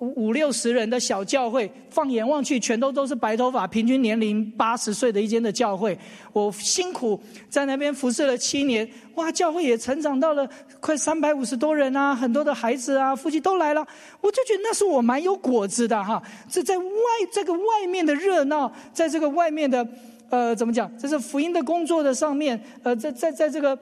[0.00, 5.96] 五六十人的小教会，放眼望去，全都都是白头发，平均年龄八十岁的一间的教会。
[6.32, 10.48] 我辛苦在那边服侍了七年，哇，教会也成长到了
[10.80, 13.86] 快三百五十多人啊，很多的孩子啊，夫妻都来了。
[14.22, 16.22] 我就觉得那是我蛮有果子的哈。
[16.48, 16.84] 这在外
[17.30, 19.86] 这个外面的热闹，在这个外面的
[20.30, 20.90] 呃怎么讲？
[20.96, 23.78] 这是福音的工作的上面，呃，在在在这个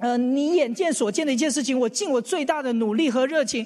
[0.00, 3.64] 呃你眼见所见的一件事情，我尽我最大的努力和热情。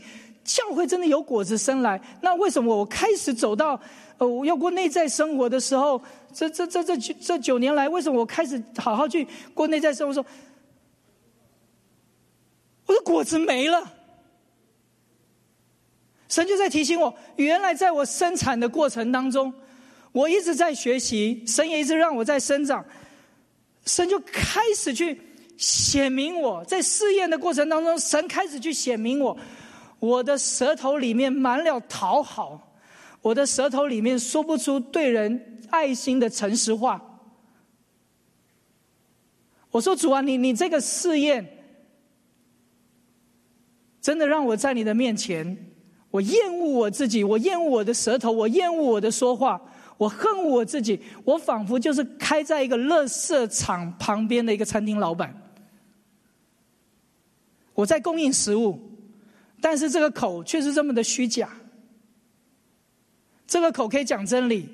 [0.49, 3.79] 教会真的有果子生来，那为什么我开始走到
[4.17, 10.15] 呃我要过内在生活的时候，这这这这这九年来，为什么我开始好好去过内在生活？
[10.15, 10.25] 说
[12.87, 13.93] 我的果子没了，
[16.31, 19.53] 神就在提醒我，原来在我生产的过程当中，
[20.13, 22.83] 我一直在学习，神也一直让我在生长，
[23.85, 25.21] 神就开始去
[25.59, 29.37] 显明我在试验的过程当中，神开始去显明我。
[30.01, 32.73] 我的舌头里面满了讨好，
[33.21, 37.03] 我的舌头里面说不出对人爱心的诚实话。
[39.71, 41.47] 我说主啊，你你这个试验，
[44.01, 45.73] 真的让我在你的面前，
[46.11, 49.61] 我厌恶我自己，我厌恶我的舌头，我厌恶我的说话，
[49.99, 55.35] 我恨我自己，我仿佛就是开在一个垃圾场旁边的一个餐厅老板，
[57.75, 58.88] 我在供应食物。
[59.61, 61.51] 但是这个口却是这么的虚假，
[63.47, 64.69] 这个口可以讲真理，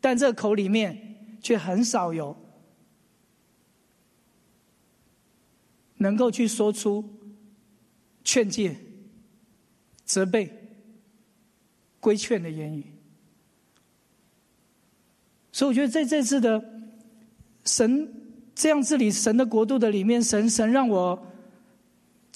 [0.00, 2.34] 但这个口里面却很少有
[5.98, 7.04] 能够去说出
[8.24, 8.74] 劝诫、
[10.04, 10.50] 责备、
[12.00, 12.84] 规劝的言语。
[15.52, 16.62] 所以我觉得在这次的
[17.64, 18.10] 神
[18.54, 21.32] 这样治理神的国度的里面，神神让我。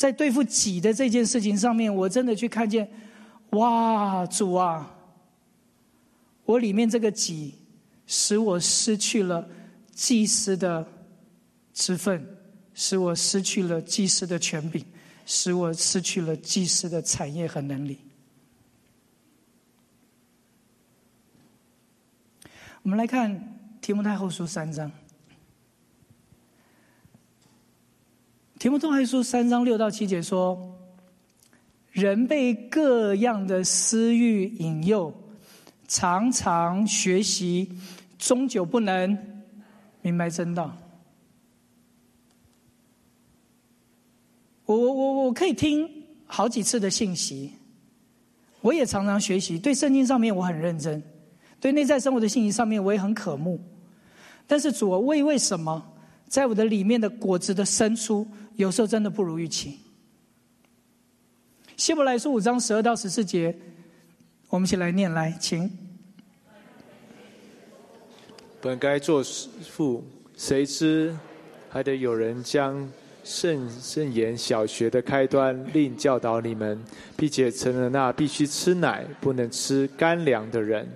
[0.00, 2.90] 在对付己的这件事情上面，我真的去看见，
[3.50, 4.96] 哇，主啊，
[6.46, 7.52] 我里面这个己，
[8.06, 9.46] 使我失去了
[9.92, 10.88] 祭司的
[11.74, 12.26] 职分，
[12.72, 14.82] 使我失去了祭司的权柄，
[15.26, 17.98] 使我失去了祭司的产业和能力。
[22.80, 23.30] 我们来看
[23.82, 24.90] 《提摩太后书》三章。
[28.60, 30.76] 提摩太书三章六到七节说
[31.92, 35.10] ：“人被各样的私欲引诱，
[35.88, 37.72] 常常学习，
[38.18, 39.16] 终究不能
[40.02, 40.76] 明白真道。”
[44.66, 45.88] 我我我我可以听
[46.26, 47.50] 好几次的信息，
[48.60, 49.58] 我也常常学习。
[49.58, 51.02] 对圣经上面我很认真，
[51.58, 53.58] 对内在生活的信息上面我也很渴慕。
[54.46, 55.82] 但是主，为为什么
[56.28, 58.28] 在我的里面的果子的生出？
[58.60, 59.78] 有时候真的不如预期。
[61.78, 63.56] 希伯来书五章十二到十四节，
[64.50, 65.70] 我们一起来念来，请。
[68.60, 70.04] 本该做父，
[70.36, 71.16] 谁知
[71.70, 72.86] 还得有人将
[73.24, 76.78] 圣圣言小学的开端另教导你们，
[77.16, 80.86] 并且成了那必须吃奶不能吃干粮的人。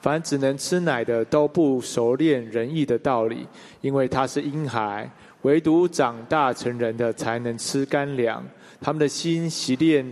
[0.00, 3.46] 凡只能吃奶的，都不熟练仁义的道理，
[3.82, 5.10] 因为他是婴孩。
[5.42, 8.44] 唯独长大成人的才能吃干粮，
[8.80, 10.04] 他们的心习练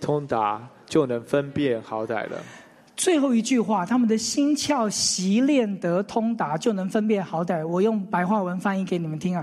[0.00, 2.42] 通达，就能分辨好歹了。
[2.96, 7.66] 最后一句话，他们的心窍习练得通达，就能分辨好歹。
[7.66, 9.42] 我用白话文翻译给你们听啊，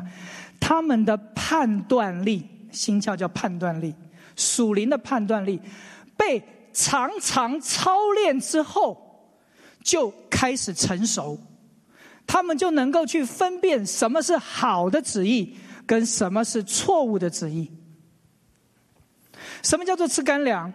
[0.60, 3.96] 他们的判断力，心窍叫判断力，
[4.36, 5.60] 属灵的判断力，
[6.16, 8.96] 被常常操练之后，
[9.84, 11.40] 就开始成熟。
[12.28, 17.72] 他们就能够去分辨什么是好的旨意，跟什么是错误的旨意。
[19.64, 20.72] 什么叫做吃干粮？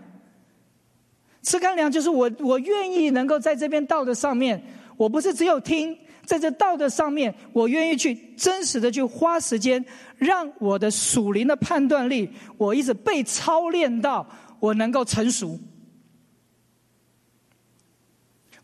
[1.43, 4.63] 吃干粮就是我我愿意能够在这边道的上面，
[4.97, 9.85] 我不是只有听，在这道的上面，我愿意去真实的去花时间，
[10.17, 14.27] 让我的属灵的判断力，我一直被操练到
[14.59, 15.59] 我能够成熟。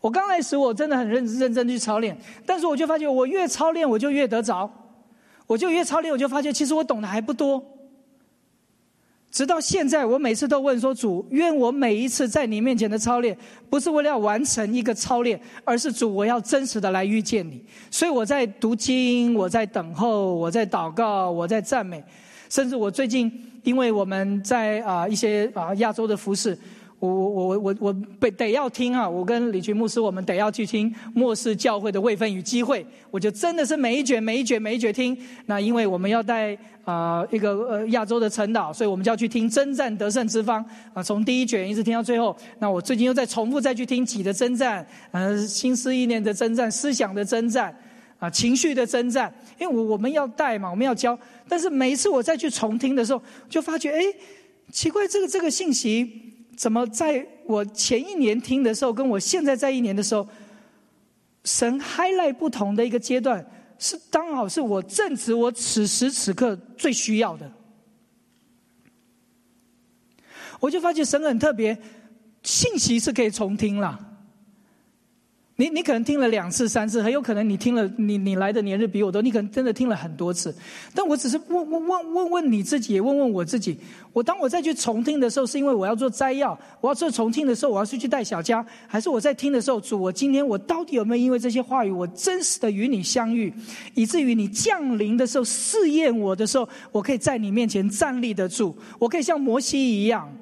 [0.01, 4.69] 我刚开始我真的很认认真去操练，但是我就发觉，我越操练我就越得着，
[5.45, 7.63] 我就越操练我就发觉，其实我懂得还不多。
[9.31, 13.37] 直到现在，我每次都问说：“主，愿我每一次在你面前的操练，
[13.69, 22.03] 不是为了要完成一个操练，而是主，我要真实的来遇见你。”所以我在读经，我在等候，我在祷告，我在赞美，
[22.49, 23.31] 甚至我最近，
[23.61, 26.57] 因为我们在啊一些啊亚洲的服饰。
[26.99, 29.07] 我我我我我得得要听啊！
[29.07, 32.85] 我跟李群牧师，我们得要去听末世教会的位分与机会。
[33.09, 35.17] 我就真的是每一卷每一卷每一卷听。
[35.45, 42.35] 那因为我们要带啊一个呃亚洲的陈导，所以我们就要去听征战得胜之方啊，从第一卷一直听到最后。
[42.59, 47.73] 那我最近又在重复再去听己的征战，呃，心思意念的征战，思想的征战，
[48.19, 49.33] 啊，情绪的征战。
[49.57, 51.17] 因为我我们要带嘛，我们要教。
[51.47, 54.01] 但是每一次我再去重听的时候，就发觉哎，
[54.69, 56.25] 奇怪，这个这个信息。
[56.59, 60.27] 怎么在我前一年听的时候，跟我现在在一年的时候，
[61.45, 67.49] 神 highlight 不同的一个阶段，是刚好是我正值我此时此刻最需要的。
[70.59, 71.81] 我就发觉神很特别，
[72.43, 74.08] 信息是可以重听了。
[75.59, 80.55] 你你可能听了两次三次，很有可能你听了你你来的年日比我多，你可能真的听了很多次。
[80.95, 83.77] 但我只是问问问问问你自己，也问问我自己。
[84.13, 93.53] 我当我再去重听的时候，是因为我要做摘要，我要做重听的时候，我要出去带小家，还是我在听的时候，主，我今天我到底有没有因为这些话语，我真实的与你相遇，
[93.95, 100.33] 以至于你降临的时候试验我的时候，我可以在你面前站立得住，我可以像摩西一样。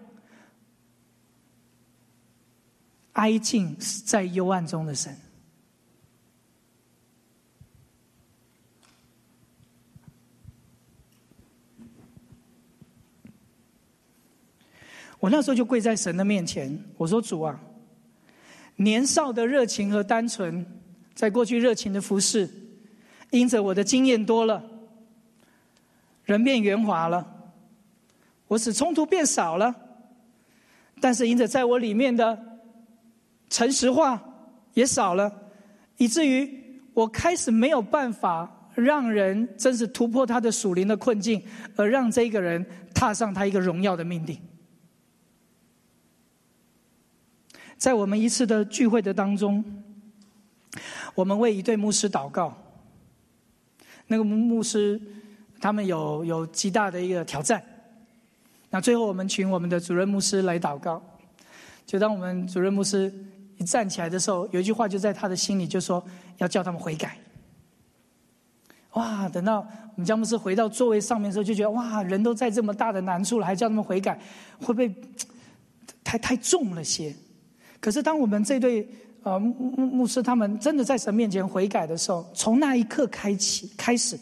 [3.17, 5.15] 哀静在幽暗中的神。
[15.19, 17.59] 我那时候就跪在神的面前，我说：“主啊，
[18.75, 20.63] 年少的热情和单纯，
[21.15, 22.47] 在过去热情的服侍，
[23.31, 24.63] 因着我的经验多了，
[26.23, 27.51] 人变圆滑了，
[28.47, 29.73] 我使冲突变少了，
[31.01, 32.45] 但是因着在我里面的。”
[33.49, 34.21] 诚实话
[34.73, 35.33] 也少了，
[35.97, 41.41] 以至于我开始没有办法让人真是突破他的属灵的困境，
[41.75, 44.37] 而让这个人踏上他一个荣耀的命定。
[47.77, 49.63] 在我们一次的聚会的当中，
[51.15, 52.55] 我们为一对牧师祷告。
[54.07, 54.99] 那个牧师
[55.61, 57.63] 他们有有极大的一个挑战，
[58.69, 61.01] 那最后我们请我们的主任牧师来祷告。
[61.85, 63.13] 就当我们主任牧师。
[63.57, 66.03] 一站起来的时候，有一句话就在他的心里，就说
[66.37, 67.17] 要叫他们悔改。
[68.93, 69.29] 哇！
[69.29, 74.19] 等到我们詹姆斯回到座位上面的时候，就觉得哇，人都在这么大的难处了，还叫他们悔改，
[74.59, 74.91] 会不会
[76.03, 77.13] 太太重了些？
[77.79, 78.89] 可是当我们这对
[79.21, 84.17] 呃牧牧师他们真的在神面前悔改的时候，从那一刻开启开始，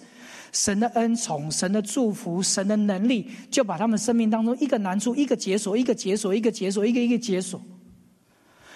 [0.51, 7.61] 神的恩宠、神的祝福、神的能力，就把他们生命当中一个难处一个解锁，一个解锁，一个解锁，一个一个解锁。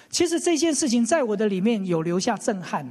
[0.10, 2.86] 其实这件事情在我的里面有留下震撼。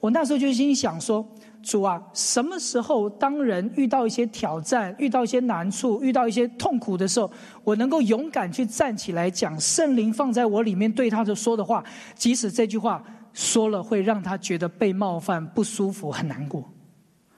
[0.00, 1.26] 我那时候就心想说
[1.60, 7.28] ：“主啊，什么时候当人遇到一些挑战、遇到一些难处、遇到一些痛苦的时候，
[7.64, 11.82] 我能够勇敢去站起来讲圣灵放在我里面对他的说的话，
[12.14, 13.02] 即使这句话
[13.32, 16.70] 说了会让他觉得被冒犯、不舒服、很难过，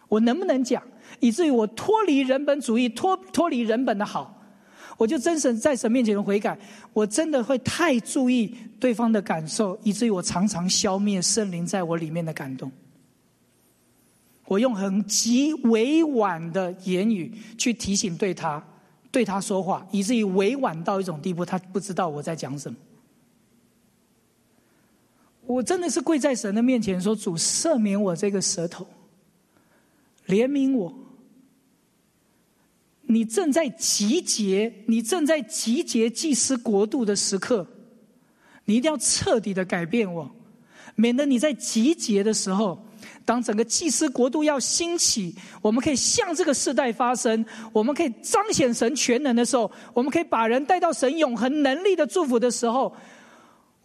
[0.09, 0.83] 我能不能讲，
[1.19, 4.37] 以至于我脱离人本主义、脱脱离人本的好？”
[5.01, 6.59] 我就真神在神面前的悔改，
[6.93, 12.71] 我真的会太注意对方的感受，以至于我常常消灭圣灵在我里面的感动。
[14.45, 18.63] 我用很极委婉的言语去提醒对他，
[19.11, 22.77] 对他说话，以至于委婉到一种地步，他不知道我在讲什么。
[25.47, 28.87] 我真的是跪在神的面前说：“主赦免我这个舌头，
[30.27, 30.95] 怜悯我。”
[33.11, 37.67] 你正在集结，你正在集结祭司国度的时刻，
[38.65, 40.31] 你一定要彻底的改变我，
[40.95, 42.81] 免得你在集结的时候，
[43.25, 52.95] 当整个祭司国度要兴起，我们可以向这个世代发声，我们可以彰显神全能的时候，我们可以把人带到神永恒能力的祝福的时候，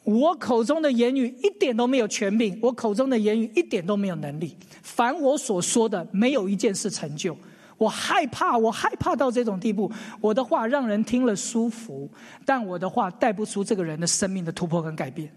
[0.03, 7.35] 我口中的言语一点都没有权柄，我口中的言语一点都没有能力，凡我所说的，没有一件事成就。
[7.77, 9.91] 我害怕，我害怕到这种地步。
[10.21, 12.09] 我的话让人听了舒服，
[12.45, 15.29] 但我的话带不出这个人的生命的突破跟改变。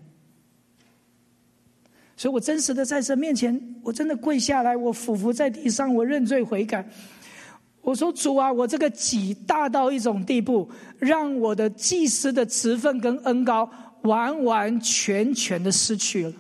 [2.17, 6.89] 所以我真实的在神面前，我真的跪下来，我俯伏在地上，我认罪悔改。
[7.81, 10.69] 我说主啊，我这个己大到一种地步，
[10.99, 13.71] 让我的祭司的职分跟恩高
[14.03, 16.33] 完完全全的失去了。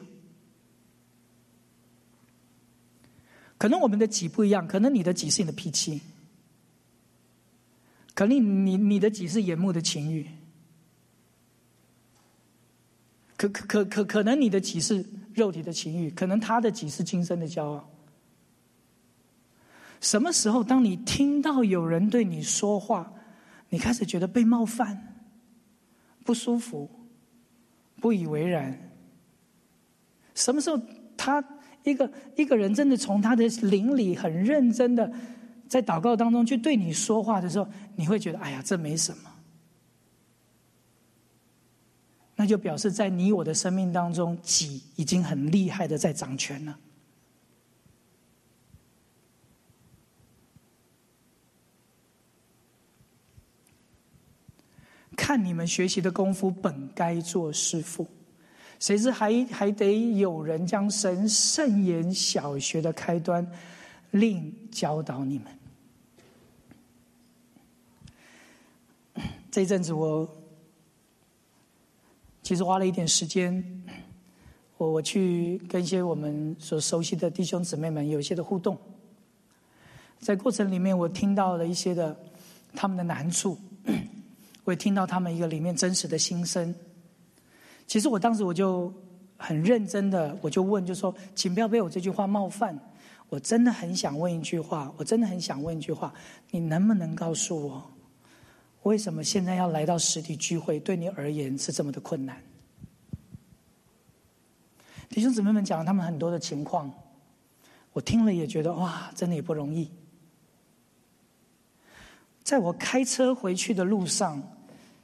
[3.59, 6.01] 可能我们的己不一样，可能你的己是你的脾气，
[8.15, 10.25] 可能你你的己是眼目的情欲，
[13.37, 15.05] 可可可可可能你的己是
[15.35, 17.91] 肉体的情欲，可能他的己是今生的骄傲。
[20.01, 23.13] 什么时候，当你听到有人对你说话，
[23.71, 25.17] 你开始觉得被冒犯、
[26.25, 26.89] 不舒服、
[28.01, 28.79] 不以为然？
[30.37, 30.81] 什么时候，
[31.17, 31.43] 他
[31.89, 35.11] 一个一个人真的从他的灵里很认真的
[35.67, 37.67] 在祷告当中去对你说话的时候，
[37.97, 39.31] 你会觉得哎呀，这没什么。
[42.37, 46.79] 那就表示在你我的生命当中，己已经很厉害的在掌权了。
[55.17, 58.07] 看你们学习的功夫，本该做师傅。
[58.79, 63.47] 谁知还还得有人将神圣言小学的开端
[64.13, 65.47] 另教导你们。
[69.51, 70.29] 这一阵子我
[72.43, 73.83] 其实花了一点时间，
[74.77, 78.79] 我我去跟一些我们所熟悉的弟兄姊妹们有一些的互动，
[80.21, 82.17] 在过程里面我听到了一些的
[82.75, 83.59] 他们的难处，
[84.65, 86.73] 我也听到他们一个里面真实的心声。
[87.89, 88.93] 其实我当时我就
[89.39, 92.79] 很认真的，我就问，就说，请不要被我这句话冒犯。
[93.31, 96.13] 我真的很想问一句话，我真的很想问一句话，
[96.51, 97.91] 你能不能告诉我，
[98.83, 102.37] 为什么现在要来到实体聚会，对你而言是这么的困难？
[105.09, 106.93] 弟兄姊妹们讲了他们很多的情况，
[107.95, 109.91] 我听了也觉得哇，真的也不容易。
[112.43, 114.43] 在我开车回去的路上，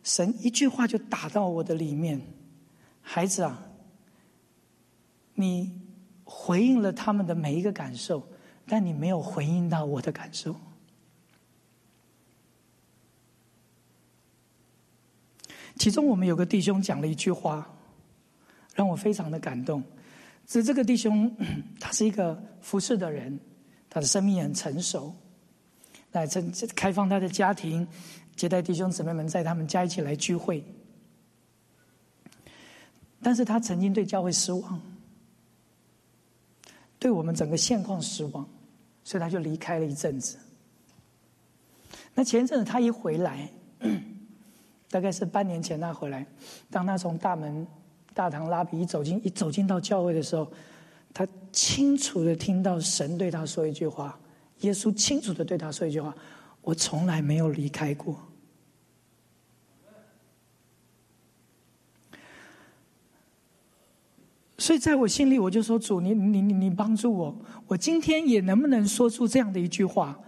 [0.02, 2.20] 神一句话就打到我的里面。
[3.06, 3.66] 孩子啊，
[5.34, 5.78] 你
[6.24, 8.26] 回应了他们的每一个感受，
[8.66, 10.56] 但你没有回应到我的感受。
[15.76, 17.68] 其中我们有个弟兄讲了一句话，
[18.74, 19.82] 让我非常的感动。
[20.46, 21.30] 是这个弟兄，
[21.78, 23.38] 他是一个服侍的人，
[23.90, 25.14] 他的生命很成熟，
[26.12, 26.42] 来开
[26.74, 27.86] 开放他的家庭，
[28.34, 30.64] 接待弟兄姊妹们在他们家一起来聚会。
[33.24, 34.80] 但是他曾经对教会失望，
[36.98, 38.46] 对我们整个现况失望，
[39.02, 40.36] 所以他就离开了一阵子。
[42.14, 43.48] 那前一阵子他一回来，
[44.90, 46.26] 大概是半年前他回来，
[46.70, 47.66] 当他从大门
[48.12, 50.46] 大堂拉比一走进一走进到教会的时候，
[51.14, 54.20] 他清楚的听到神对他说一句话，
[54.60, 56.14] 耶稣清楚的对他说一句话
[56.60, 58.20] ：“我从来没有离开过。”
[64.64, 70.18] 所以，在我心里，我就说：“主，你你你你帮助我，我今天也能不能说出这样的一句话？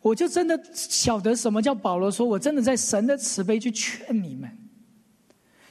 [0.00, 4.50] 我就真的晓得什么叫保罗说，我真的在神的慈悲去劝你们，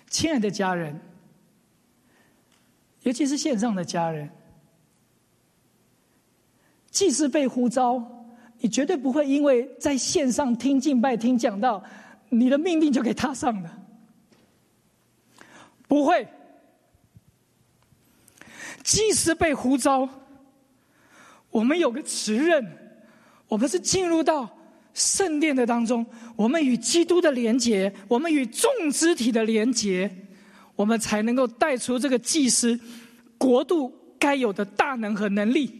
[0.07, 1.01] 亲爱的家人，
[3.01, 4.29] 尤其是线上的家人，
[6.91, 8.23] 既是被呼召，
[8.59, 11.83] 你绝对不会因为在线上听敬拜、听讲道，
[12.29, 13.79] 你的命令就给踏上了，
[15.87, 16.27] 不会。”
[18.83, 20.07] 即使被呼召，
[21.49, 22.65] 我们有个责任，
[23.47, 24.49] 我们是进入到
[24.93, 26.05] 圣殿的当中，
[26.35, 30.09] 我们与基督的连结，我们与众肢体的连结，
[30.75, 32.79] 我们才能够带出这个祭司
[33.37, 35.79] 国度该有的大能和能力。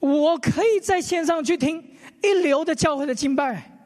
[0.00, 1.84] 我可以在线上去听
[2.22, 3.80] 一流的教会的敬拜，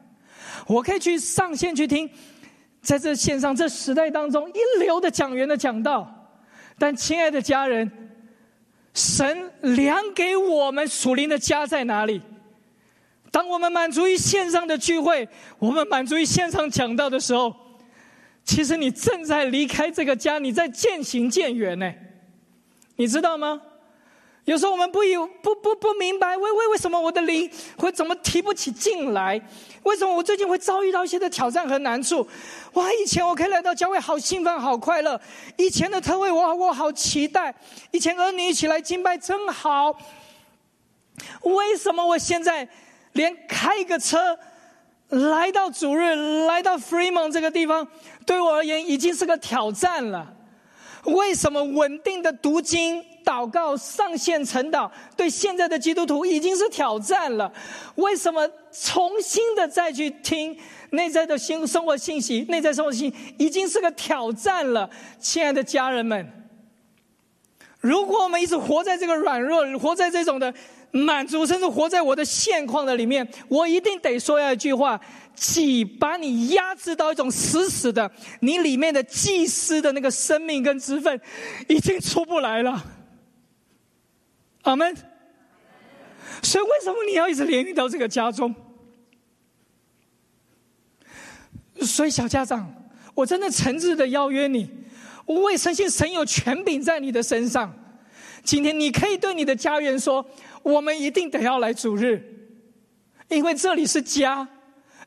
[0.67, 2.09] 我可以去上线去听。
[2.83, 6.29] 在这线上这时代当中，一流的讲员的讲道，
[6.77, 7.89] 但亲爱的家人，
[8.93, 12.21] 神量给我们属灵的家在哪里？
[13.31, 15.27] 当我们满足于线上的聚会，
[15.57, 17.55] 我们满足于线上讲道的时候，
[18.43, 21.91] 其实你正在离开这个家，你在渐行渐远呢，
[22.97, 23.61] 你知道吗？
[24.45, 29.41] 有时候我们不有不不不明白，为为为什么我的灵会怎么提不起劲来？
[29.83, 32.27] 为什么我最近会遭遇到一些的挑战和难处？
[32.73, 32.91] 哇！
[32.93, 35.19] 以前我可以来到教会，好兴奋，好快乐。
[35.55, 37.55] 以前的特会，我我好期待。
[37.91, 39.97] 以前儿女一起来敬拜，真好。
[41.43, 42.67] 为什么我现在
[43.13, 44.37] 连开一个车
[45.07, 47.87] 来到主日，来到 Fremont 这个地方，
[48.25, 50.33] 对我而言已经是个挑战了？
[51.05, 53.05] 为什么稳定的读经？
[53.23, 57.51] 祷告上线成祷，对现在的基督徒已经是挑战了。
[57.95, 60.57] 为什么重新的再去听
[60.91, 62.45] 内在的新生活信息？
[62.49, 64.89] 内在生活信息已经是个挑战了。
[65.19, 66.47] 亲爱的家人们，
[67.79, 70.53] 如果我们一直活在这个软弱，活在这种的
[70.91, 74.99] 满足，甚至活在我的现况的里面，我一定得说一句话：
[75.35, 78.11] 己把你压制到一种死死的，
[78.41, 81.19] 你里面的祭司的那个生命跟资分，
[81.67, 82.83] 已经出不来了。
[84.63, 84.95] 阿门。
[86.41, 88.53] 所以，为什么你要一直连遇到这个家中？
[91.81, 92.73] 所以，小家长，
[93.13, 94.69] 我真的诚挚的邀约你。
[95.25, 97.73] 我也相信神有权柄在你的身上。
[98.43, 100.25] 今天你可以对你的家园说
[100.63, 102.21] ：“我们一定得要来主日，
[103.29, 104.45] 因为这里是家，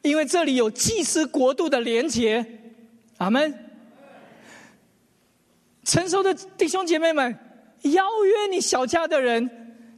[0.00, 2.44] 因为这里有祭司国度的连结。”
[3.18, 3.54] 阿门。
[5.84, 7.38] 成熟的弟兄姐妹们，
[7.92, 9.48] 邀约你小家的人，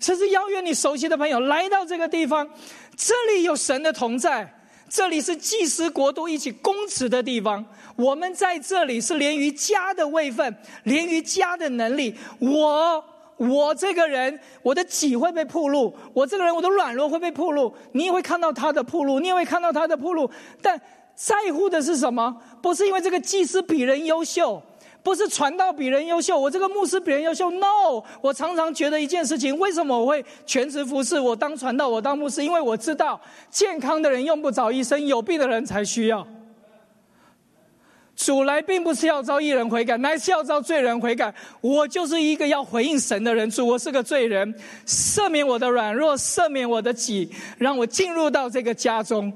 [0.01, 2.49] 甚至邀约你熟悉的朋友来到这个地方。
[2.97, 4.55] 这里有神的同在。
[4.91, 7.62] 这里是祭司国度一起公职的地方，
[7.95, 12.14] 我们在这里是连于家的位分，连于家的能力。
[12.39, 13.05] 我
[13.36, 20.30] 我这个人，我的己会被铺路，我这个人我的软弱会被铺路，你也会看到他的铺路，你也会看到他的铺路。
[20.62, 20.80] 但
[21.14, 22.34] 在乎的是什么？
[22.62, 24.62] 不是因为这个祭司比人优秀。
[25.03, 27.51] 不是传道比人优秀，我这个牧师比人优秀。
[27.51, 31.19] No，我常常觉得一件事情：为什么我会全职服侍？
[31.19, 33.19] 我当传道，我当牧师，因为我知道
[33.51, 36.27] 健康的人用不着医生，有病的人才需要。
[38.17, 41.33] 主来并不是要招义人悔改，乃是要招罪人悔改。
[41.61, 43.49] 我就是一个要回应神的人。
[43.49, 44.53] 主，我是个罪人，
[44.85, 49.33] 赦免我的软弱，赦免我的己，让我进入到这个家中。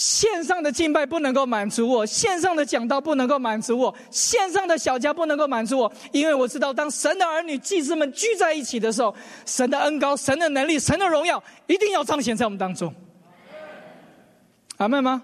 [0.00, 12.94] 线上的敬拜不能够满足我，线上的讲道不能够满足我，线上的小家不能够满足我，因为我知道，当神的儿女、祭司们聚在一起的时候，神的恩高、神的能力、神的荣耀一定要彰显在我们当中。
[14.78, 15.22] 阿妹吗？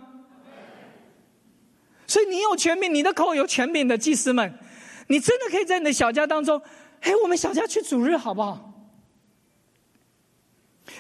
[2.07, 4.59] 所以你有权柄，你的口有权柄的祭司们，
[5.07, 6.61] 你真的可以在你的小家当中，
[7.01, 8.75] 哎，我们小家去主日好不好？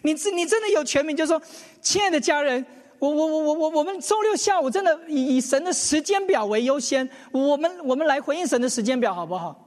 [0.00, 1.42] 你真你真的有权柄，就说，
[1.82, 2.64] 亲爱的家人。
[2.98, 9.62] 我我我我我我们周六下午真的以以神的时间表为优先，我们我们来回应神的时间表好不好？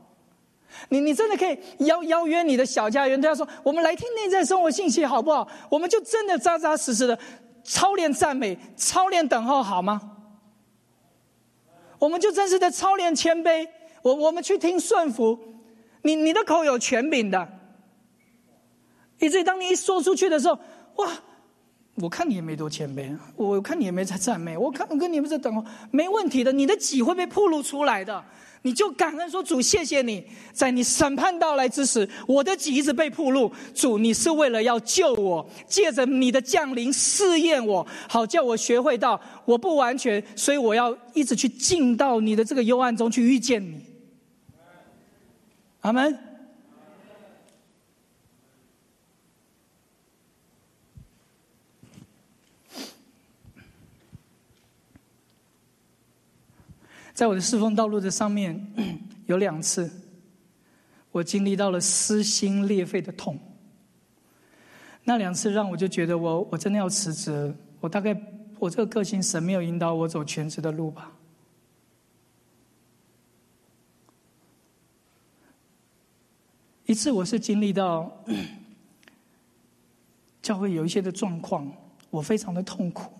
[0.90, 7.18] 你你真的可以邀邀约你的小家人，对他说：“我们来听内在生活信息好不好？”我们就真的扎扎实实的
[7.64, 10.00] 操练赞美，操练等候好吗？
[11.98, 13.68] 我们就真实的操练谦卑，
[14.04, 15.38] 我我们去听顺服，
[16.04, 17.50] 你你的口有权柄的，
[19.20, 20.58] 以至于当你一说出去的时候，
[20.96, 21.12] 哇！
[22.02, 28.24] 我看你也没多谦卑，我看你也没在赞美，我看我跟你们在等候，没问题的，你的己会被暴露出来的，
[28.62, 43.84] 你就感恩说主谢谢你，在你审判到来之时，我的己一直被暴露，主你是为了要救我，借着你的降临试验我，好叫我学会到我不完全，所以我要一直去进到你的这个幽暗中去遇见你，
[45.82, 46.29] 阿门。
[57.20, 58.66] 在我的侍奉道路的上面，
[59.28, 59.92] 有两次，
[61.12, 63.38] 我经历到了撕心裂肺的痛。
[65.04, 67.54] 那两次让我就觉得，我我真的要辞职。
[67.82, 68.18] 我大概
[68.58, 71.12] 我这个个性，神没有引导我走全职的路吧。
[76.86, 78.10] 一次我是经历到
[80.42, 81.70] 教会有一些的状况，
[82.10, 83.12] 我非常的痛苦。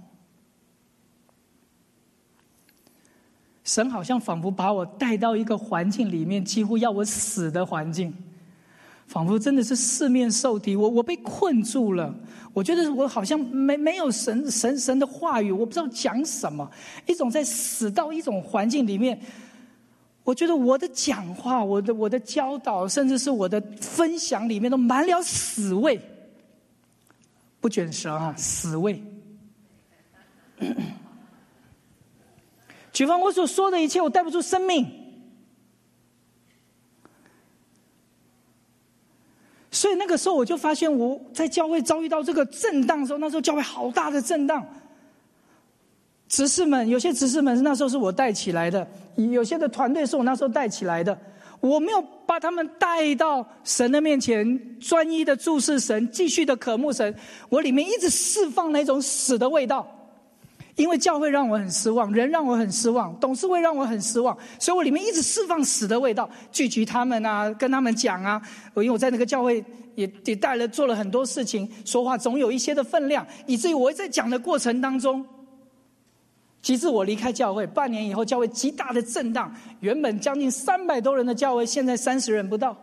[3.70, 8.12] 神好像仿佛把我带到一个环境里面，几乎要我死的环境，
[9.06, 12.12] 仿佛真的是四面受敌，我我被困住了。
[12.52, 16.68] 我觉得我好像没没有神神神的话语，我不知道讲什么。
[17.06, 19.22] 一种在死到一种环境里面，
[20.24, 26.02] 我觉得我的讲话、我的我的教导，甚至是我的分享里面都满了死味，
[27.60, 29.00] 不卷舌啊，死味。
[33.00, 34.86] 举方我所说的一切，我带不出生命。
[39.72, 44.68] 所以那个时候，我就发现我在教会遭遇到这个震荡的时候，那时候教会好大的震荡。
[46.28, 48.86] 执事们，有些执事们是那时候是我带起来的，
[49.16, 51.18] 有些的团队是我那时候带起来的。
[51.62, 57.16] 我没有把他们带到神的面前，专一的注视神，继续的渴慕神。
[57.48, 59.96] 我里面一直释放那种死的味道。
[60.80, 68.42] 因为教会让我很失望，人让我很失望，董事会让我很失望，所以我里面一直释放死的味道，聚集他们啊，跟他们讲啊。
[68.74, 69.62] 我因为我在那个教会
[69.96, 75.26] 也也带了做了很多事情，说话总有一些的分量，以至于我在讲的过程当中，
[76.62, 82.78] 其实我离开教会半年以后，教会极大的震荡，原本将近三百多人的教会，现在三十人不到。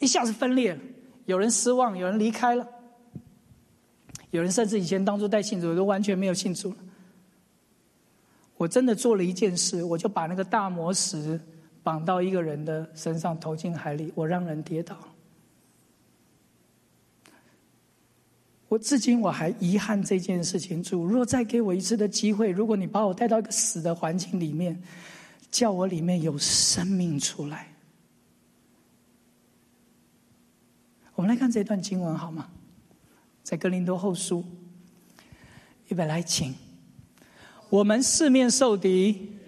[0.00, 0.80] 一下子分裂了，
[1.26, 2.66] 有人失望，有人离开了，
[4.30, 6.76] 有人甚至以前当初带信主都完全没有信主了。
[8.56, 11.38] 我真的做了一件事，我就把那个大魔石
[11.82, 14.96] 绑到一个人的身上，投进海里，我让人跌倒。
[18.68, 20.82] 我至今我还遗憾这件事情。
[20.82, 24.82] 主若再给我一次的机会，如果你把我带到一个死的环境里面，
[25.50, 27.72] 叫我里面有生命出来。
[31.14, 32.48] 我们来看这段经文好吗？
[33.46, 34.44] 在哥林多后书，
[35.86, 36.52] 预备来，请。
[37.70, 39.38] 我们四面受敌，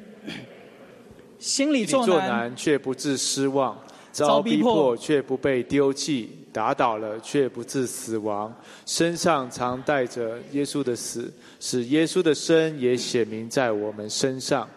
[1.40, 3.76] 心里作难，却不致失望；
[4.12, 6.30] 遭逼迫，却不被丢弃。
[6.52, 8.52] 打倒了，却不致死亡；
[8.86, 14.68] 身上常带着耶稣的死，使耶稣的生也显明在我们身上。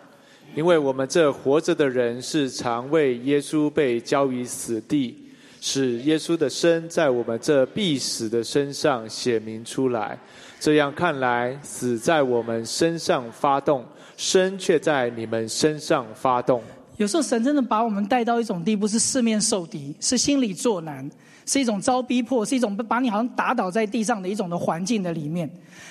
[0.56, 5.21] 因为我们这活着的人，是常为耶稣被交于死地，
[5.62, 10.20] 使耶稣的生在我们这必死的身上显明出来。
[10.60, 13.86] 这样看来，死在我们身上发动，
[14.18, 16.62] 生却在你们身上发动。
[16.98, 21.10] 有时候，神真的把我们带到一种地步，是四面受敌，是心里作难。
[21.44, 25.50] 是一种遭逼迫，是一种把你好像打倒在地上的一种的环境的里面。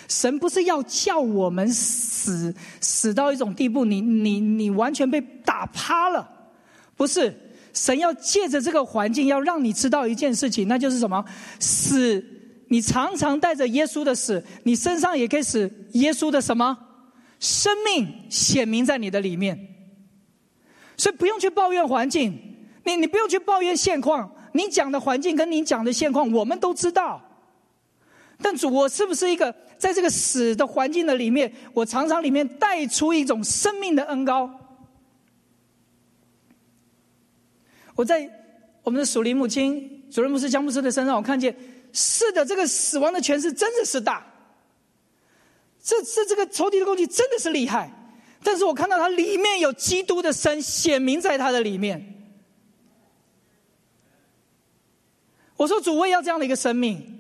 [0.09, 6.29] 神不是要叫我们死死到一种地步，你你你完全被打趴了，
[6.97, 7.35] 不是。
[7.73, 11.25] 神要借着这个环境，要让你知道一件事情，那就是什么？
[11.59, 12.25] 死，
[12.69, 16.77] 你常常带着耶稣的死，你身上也可以使耶稣的什么
[17.39, 19.59] 生命显明在你的里面。
[20.97, 22.39] 所以不用去抱怨环境，
[22.85, 24.31] 你你不用去抱怨现况。
[24.53, 27.23] 你讲的环境跟你讲的现况，我们都知道。
[28.43, 34.51] 但主，我是不是一个在这个死的环境的里面，我常常里面带出一种生命的恩高？
[38.01, 38.27] 我在
[38.83, 41.55] 我们的属灵母亲主任牧师江牧师的身上，我看见
[41.93, 44.27] 是的，这个死亡的权势真的是大。
[45.83, 47.93] 这这这个仇敌的攻击真的是厉害，
[48.43, 52.17] 但是我看到它里面有基督的身显明在它的里面。
[55.59, 57.20] 我说主，我也要这样的一个生命。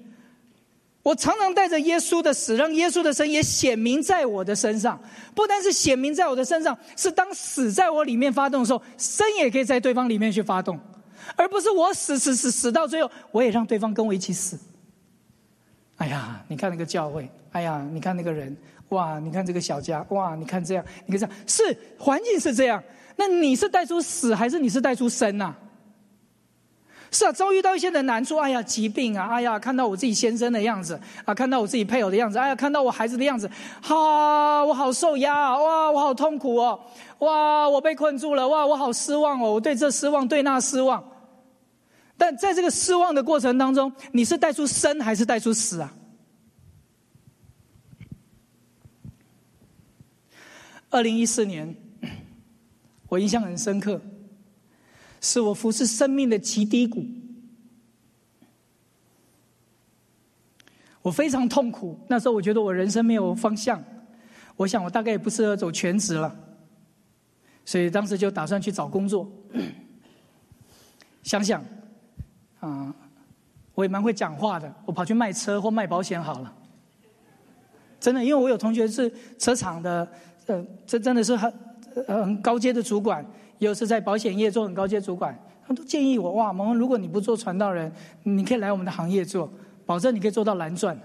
[1.02, 5.00] 我常常带着耶稣的死，让耶稣的生也显明在我的身上。
[5.34, 10.78] 不单是显明在我的身上，是当死在我里面发动的时候，生也可以在对方里面去发动，
[11.36, 14.58] 而不是我死死死死到最后，我也让对方跟我一起死。
[15.96, 18.54] 哎呀，你看那个教会，哎呀，你看那个人，
[18.90, 22.82] 哇，你看这个小家，哇，你看这样，你看这样，是环境是这样，
[23.16, 25.54] 那你是带出死，还是你是带出生呐？
[27.12, 33.50] 是啊，遭遇到一些的难处，哎呀，疾病啊，哎呀，看到我自己先生的样子啊，看到我自己配偶的样子，哎呀，看到我孩子的样子，
[33.82, 36.80] 哈，我好受压啊，哇，我好痛苦哦，
[37.18, 41.04] 哇，我被困住了，哇，我好失望哦，我对这失望，对那失望。
[42.16, 45.92] 但在这个失望的过程当中，你是带出生还是带出死啊？
[50.90, 51.74] 二零一四年，
[53.08, 54.00] 我印象很深刻。
[55.20, 57.04] 是我服侍生命的极低谷，
[61.02, 61.98] 我非常痛苦。
[62.08, 63.82] 那时候我觉得我人生没有方向，
[64.56, 66.34] 我想我大概也不适合走全职了，
[67.64, 69.30] 所以当时就打算去找工作。
[71.22, 71.62] 想想，
[72.60, 72.94] 啊，
[73.74, 76.56] 我也蛮会讲话的，我跑去卖车或卖保险好了。
[78.00, 80.10] 真的，因为我有同学是车厂的，
[80.46, 81.52] 呃，这真的是很
[82.08, 83.22] 很高阶的主管。
[83.60, 87.92] 又是在保险业做很高阶主管，他们都建议我哇，蒙恩，如果你不做传道人，
[88.24, 89.50] 你可以来我们的行业做，
[89.86, 90.98] 保证你可以做到蓝钻。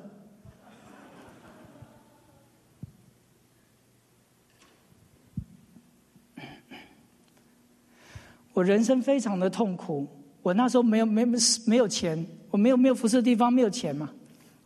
[8.54, 10.08] 我人生非常的痛苦，
[10.42, 11.26] 我那时候没有没
[11.66, 14.10] 没有钱，我没有没有服侍的地方，没有钱嘛，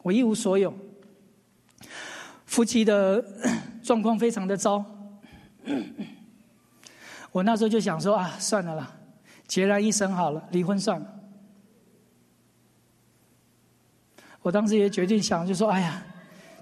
[0.03, 0.71] 我一无所有，
[2.45, 3.25] 夫妻的
[3.81, 4.85] 状况非常的糟。
[7.31, 8.91] 我那时候就想说啊，算了啦，
[9.47, 11.15] 孑然一身好了，离婚算了。
[14.41, 16.01] 我当时也决定想，就说哎呀，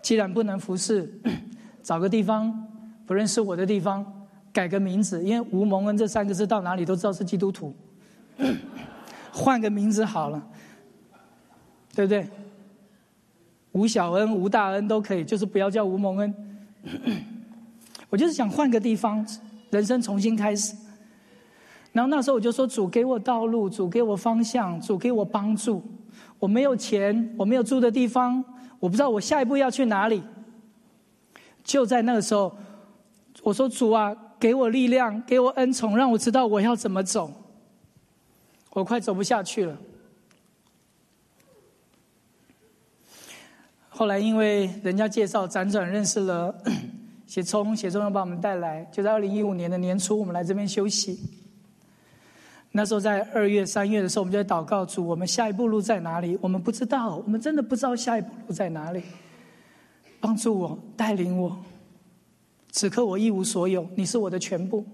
[0.01, 1.09] 既然不能服侍，
[1.81, 2.67] 找个地方
[3.05, 4.05] 不认识我的地方，
[4.51, 7.73] 改个名字，因为吴蒙恩这三个字到哪里都知道是基督徒，
[9.31, 10.47] 换个名字好了，
[11.95, 12.27] 对不对？
[13.71, 16.33] 吴小恩、吴大恩都可以，就是不要叫吴蒙恩。
[18.09, 19.25] 我就是想换个地方。
[19.69, 20.75] 人生重新开始。
[21.91, 25.83] 然后那时候我就说主给我道路主给我方向主给我帮助。
[26.39, 28.43] 我没有钱我没有住的地方
[28.79, 30.23] 我不知道我下一步要去哪里。
[31.63, 32.55] 就在那个时候
[33.43, 37.31] 我说主啊给我力量给我恩宠让我知道我要怎么走。
[38.71, 39.75] 我快走不下去了。
[43.89, 46.53] 后来因为人家介绍辗转认识了
[47.27, 51.19] 写聪，写聪又把我们带来，就在二零一五年的年初，我们来这边休息。
[52.71, 56.37] 那时候在二月、三月的时候，我们就在祷告主，我们下一步路在哪里？
[56.41, 59.03] 我们不知道，我们真的不知道下一步路在哪里。
[60.19, 61.57] 帮助我，带领我。
[62.71, 64.85] 此刻我一无所有，你是我的全部。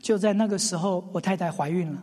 [0.00, 2.02] 就在那个时候，我太太怀孕了。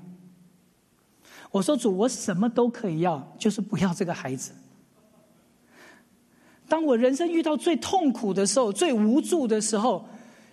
[1.52, 4.54] 我说主，我什么都可以要，就是不要这个孩子。
[6.72, 10.07] 当我人生遇到最痛苦的时候、最无助的时候，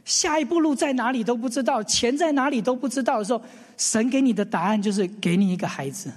[0.05, 3.41] 下一步路在哪里都不知道，钱在哪里都不知道的时候，
[3.77, 6.11] 神给你的答案就是给你一个孩子。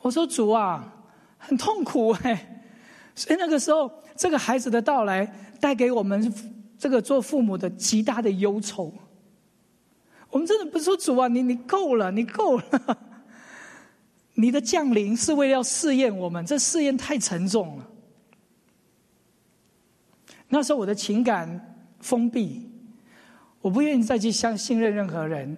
[0.00, 0.92] 我说主啊。
[1.38, 2.64] 很痛苦哎，
[3.14, 5.24] 所以那个时候，这个孩子的到来
[5.60, 6.34] 带给我们
[6.76, 8.92] 这个做父母的极大的忧愁。
[10.30, 12.64] 我们真的不是说主啊，你你够了，你够了。
[14.38, 17.88] 你的降临是为了要试验我们，这试验太沉重了。
[20.48, 22.70] 那时候我的情感封闭，
[23.62, 25.56] 我不愿意再去相信任任何人。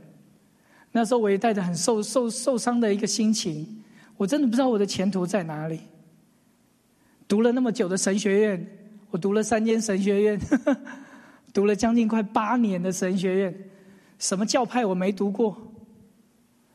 [0.93, 3.83] 那时候我也带着很受受受伤的一个心情。
[4.17, 5.81] 我真的不知道我的前途在哪里。
[7.27, 8.67] 读了那么久的神学院，
[9.11, 10.41] 我读了三间神学院，
[11.53, 13.71] 读了将近快八年的神学院，
[14.19, 15.68] 什么教派我没读过，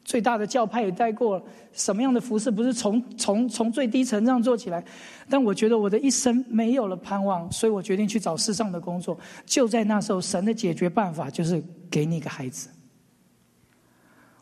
[0.04, 4.84] 最大的教派也带过，什么样的服饰不是从从从最低层这样做起来？
[5.30, 9.18] 但我觉得我的一生没有了盼望，所以我决定去找世上的工作。
[9.46, 12.70] 就在那时候，神的解决办法就是给你一个孩子。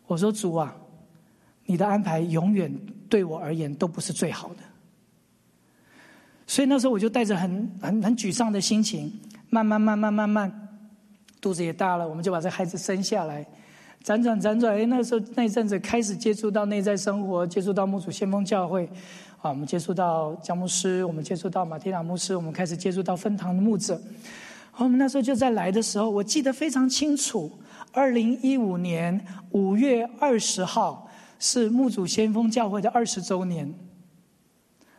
[0.08, 0.76] 我说主啊。
[1.64, 2.70] 你的安排永远
[3.08, 4.58] 对我而言都不是最好的，
[6.46, 9.10] 所以那时候我就带着很很很沮丧的心情，
[9.50, 10.52] 慢慢慢慢慢慢，
[11.40, 13.48] 肚子也大了，我们就把这孩子生下来，
[14.04, 18.86] 辗转辗转，哎，那时候那一阵子开始接触到内在生活，接触到牧主先锋教会，
[19.42, 24.02] 啊，我们接触到姜牧师，我们接触到马蒂娜牧师，我们开始接触到分堂的牧者，
[24.78, 27.52] 我们那时候就在来的时候，我记得非常清楚，
[27.92, 31.08] 二零一五年五月二十号。
[31.44, 33.74] 是牧主先锋教会的二十周年。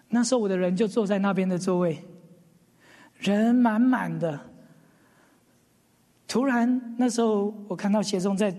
[0.08, 2.04] 那时候我的人就坐在那边的座位，
[3.16, 4.40] 人满满的。
[6.26, 8.52] 突然那时候我看到协中在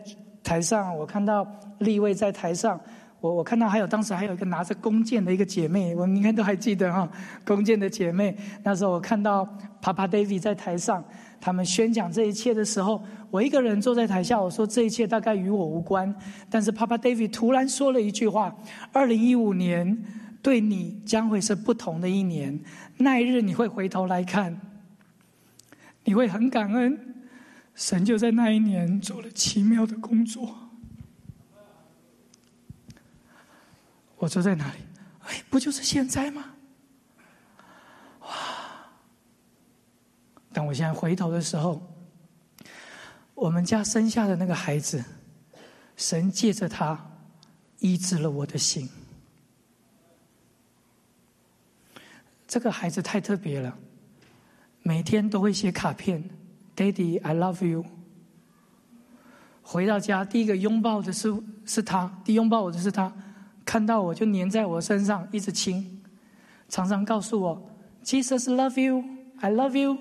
[0.44, 1.48] 台上，我看到
[1.80, 2.80] 立位在台上，
[3.22, 7.10] 我我看到还有当时还有一个拿着弓箭的一个姐妹，我应该都还记得哈，
[7.46, 8.36] 弓箭的姐妹。
[8.64, 9.48] 那时候我看到
[9.82, 11.04] Papa David 在台上。
[11.46, 16.16] 他们宣讲这一切的时候，我一个人坐在台下，我说这一切大概与我无关。
[16.50, 18.56] 但是 Papa David 突然说了一句话
[18.94, 20.06] ：“二零一五年
[20.42, 22.58] 对你将会是不同的一年，
[22.96, 24.58] 那一日你会回头来看，
[26.06, 26.98] 你会很感恩，
[27.76, 30.60] 神就在那一年做了奇妙的工作。”
[34.18, 34.78] 我坐在哪里？
[35.24, 36.56] 哎，不就是现在吗？
[38.22, 38.30] 哇
[40.54, 41.82] 当我现在回头的时候，
[43.34, 45.04] 我们家生下的那个孩子，
[45.98, 46.98] 神借着他
[47.80, 48.90] 医治了我的心。
[52.48, 53.78] 这个孩子太特别了，
[54.84, 56.24] 每天都会写卡片
[56.76, 57.86] ，“Daddy, I love you。”
[59.62, 61.34] 回到家，第一个拥抱的是
[61.66, 63.14] 是他，第一拥抱我的是他，
[63.64, 66.02] 看到我就粘在我身上，一直亲，
[66.68, 67.70] 常常告诉我
[68.04, 69.04] ：“Jesus love you,
[69.40, 69.98] I love you。”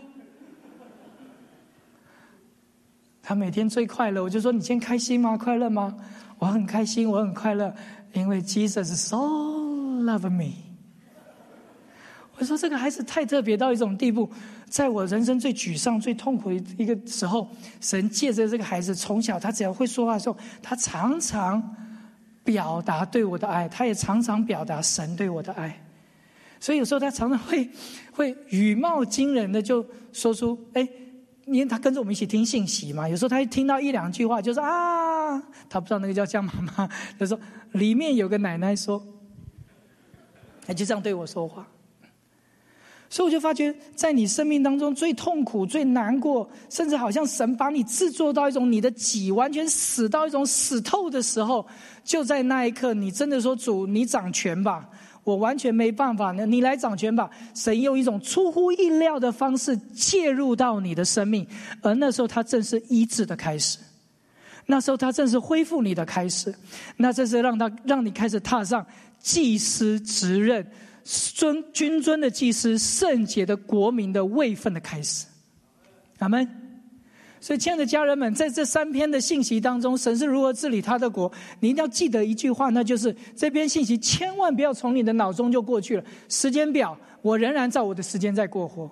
[3.22, 5.38] 他每天最快乐，我就说：“你今天开心吗？
[5.38, 5.96] 快乐吗？”
[6.38, 7.72] 我很开心，我很快乐，
[8.14, 10.71] 因为 Jesus so love me。
[12.42, 14.28] 我说这个孩子太特别到一种地步，
[14.68, 17.48] 在我人生最沮丧、最痛苦的一个时候，
[17.80, 21.76] 神借着这个孩子，从小他只要会说话的时候，他常常
[22.42, 25.84] 表达对我的爱，他也常常表达神对我的爱。
[26.58, 27.70] 所以有时候他常常会
[28.12, 30.88] 会语貌惊人的就说出：“哎。”
[31.44, 36.88] 因为他跟着我们一起听信息嘛，有时候他一听到一两句话，就说啊，他不知道那个叫江妈妈，
[37.18, 37.38] 他说
[37.72, 39.04] 里面有个奶奶说，
[40.64, 41.66] 他就这样对我说话。
[43.12, 51.66] 所以我就发觉，在你生命当中最痛苦、最难过，甚至好像神把你制作到一种你的己完全死到一种死透的时候，
[52.02, 54.88] 就在那一刻，你真的说主，你掌权吧。
[55.24, 57.28] 我完全没办法呢，你来掌权吧。
[57.54, 61.46] 神用一种出乎意料的方式介入到你的生命，
[61.82, 63.76] 而那时候他正是医治的开始，
[64.64, 66.54] 那时候他正是恢复你的开始，
[66.96, 68.86] 那这是让他让你开始踏上
[69.20, 70.66] 祭司职任、
[71.04, 75.26] 尊君尊的祭司、圣洁的国民的位分的开始。
[76.18, 76.48] 阿门。
[77.40, 81.32] 所以，亲爱的家人们，在这三篇的信息当中，神是如何治理他的国？
[81.58, 86.04] 你一定要记得一句话，那就是这篇信息千万不要从你的脑中就过去了。
[86.28, 88.88] 时间表，我仍然照我的时间在过活。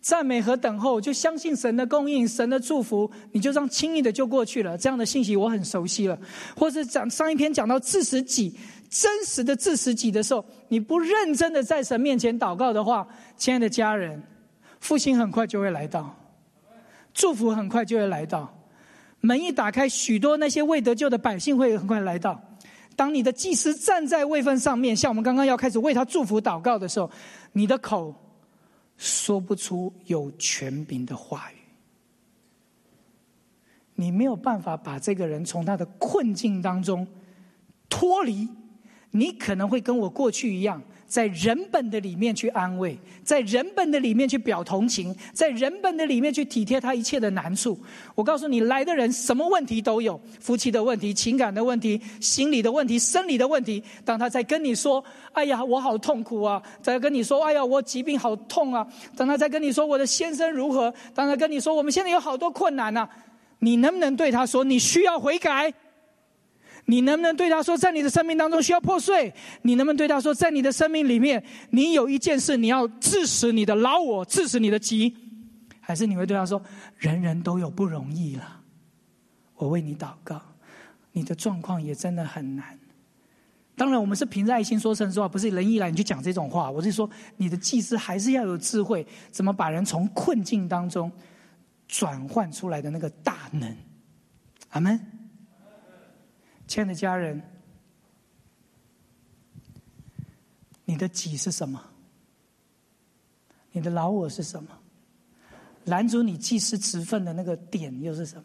[0.00, 4.78] 赞美和等候，就相信神的供应、神的祝福，你就这样轻易的就过去了。
[4.78, 6.18] 这样的信息我很熟悉了。
[6.56, 8.56] 或是讲上一篇讲到自食己，
[8.92, 14.22] 真实的自食己的时候，你不认真的在神面前祷告的话，亲爱的家人，
[14.80, 16.14] 复兴很快就会来到。
[17.14, 18.54] 祝福很快就会来到，
[19.20, 22.38] 门一打开，许多那些未得救的百姓会很快来到。
[22.94, 27.10] 当你的祭司站在位分上面，像我们刚刚要开始为他祝福祷告的时候，
[27.52, 28.14] 你的口
[28.98, 31.56] 说不出有权柄的话语，
[33.94, 37.06] 你没有办法把这个人从他的困境当中
[37.88, 38.46] 脱离。
[39.12, 40.82] 你可能会跟我过去一样。
[41.06, 47.78] 在人本的里面去安慰，在人本的里面去表同情，在人本的里面去体贴他一切的难处。
[48.14, 53.84] 我告诉你，来的人什么问题都有：夫妻的问题、情感的问题、心理的问题、生理的问题。
[54.06, 55.04] 当他在跟你说
[55.34, 63.06] ：“哎呀，我好痛苦啊！”在跟你说：“哎呀，我疾病好痛啊！”当他在跟你说：“我的先生如何？”当他跟你说：“我们现在有好多困难啊！”
[63.60, 65.70] 你能不能对他说：“你需要悔改？”
[66.86, 69.32] 你能不能对他说，在你的生命当中需要破碎？
[69.62, 75.14] 你能不能对他说，在你的生命里面，你有一件事你要致死你的老我，致死你的急？
[75.80, 76.62] 还是你会对他说，
[76.98, 78.60] 人人都有不容易了，
[79.54, 80.40] 我为你祷告，
[81.12, 82.78] 你的状况也真的很难。
[83.74, 86.70] 当然，我们是凭着爱心说实话，不是人一来你就讲这种话。
[86.70, 91.10] 我是说，你的祭司还是要有智慧，怎么把人从困境当中
[91.88, 93.76] 转换出来的那个大能？
[94.70, 95.00] 阿门。
[96.72, 97.38] 亲爱的家人，
[100.86, 101.78] 你的己是什么？
[103.72, 104.70] 你的老我是什么？
[105.84, 108.36] 拦阻你祭司职分的那个点又是什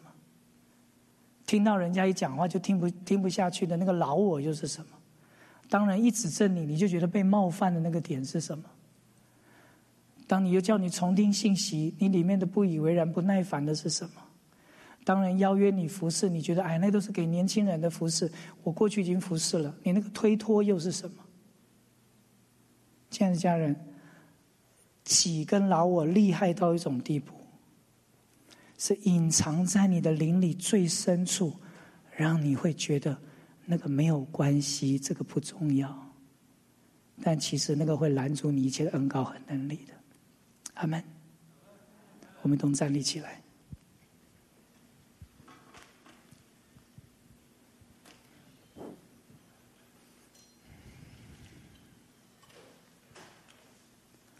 [1.46, 4.90] 听到人家一讲话就听不听不下去的那个老我又是什么？
[5.70, 8.64] 当然，一指正你你就觉得被冒犯的那个点是什么？
[10.26, 14.20] 当你又叫你重听信息，你里面的不以为然、不耐烦的是什么？
[15.08, 18.30] 当然邀约你服侍，你觉得哎，那都是给年轻人的服侍。
[18.62, 21.24] 我过去已经服侍了，你那个推脱又是什么？
[23.08, 23.74] 亲爱的家人，
[25.04, 27.32] 己跟老我厉害到一种地步，
[28.76, 31.54] 是隐藏在你的灵里最深处，
[32.14, 33.16] 让你会觉得
[33.64, 36.12] 那个没有关系，这个不重要。
[37.22, 39.94] 但其实那个会拦阻你一切的恩高和能力的。
[40.74, 41.02] 阿门。
[42.42, 43.40] 我们都站立起来。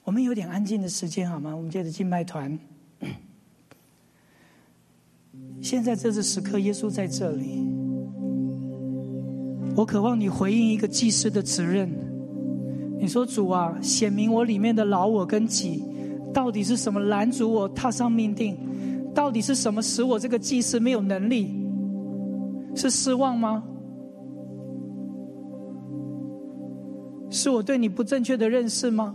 [0.09, 1.55] 我们有点安静的时间好吗？
[1.55, 2.59] 我们接着敬拜团。
[5.61, 7.63] 现在这是时刻，耶稣在这里。
[9.77, 11.91] 我渴望你回应一个祭司的责任。
[12.99, 15.85] 你说：“主啊，显明我里面的老我跟己，
[16.33, 18.57] 到底是什么拦阻我踏上命定？
[19.15, 21.55] 到底是什么使我这个祭司没有能力？
[22.75, 23.63] 是失望吗？
[27.29, 29.15] 是我对你不正确的认识吗？”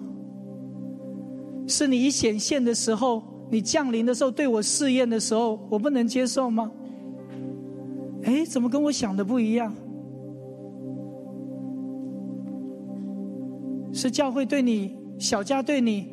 [1.67, 6.71] 是你一显现的时候，你降临的时候，对我试验的时候，我不能接受吗？
[8.23, 9.73] 哎，怎么跟我想的不一样？
[13.93, 16.07] 是教会对你，小家对你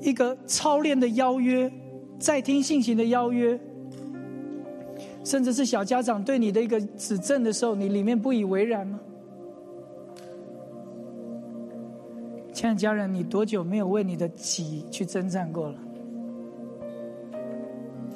[0.00, 1.70] 一个操练的邀约，
[2.18, 3.58] 在听信行的邀约，
[5.22, 8.98] 甚至是小家长对你的一个指正的时候，你里面不以为然吗？
[12.64, 15.78] 亲爱的家人，你多久没有为你的己去征战过了？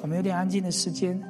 [0.01, 1.21] 我们有点安静的时间。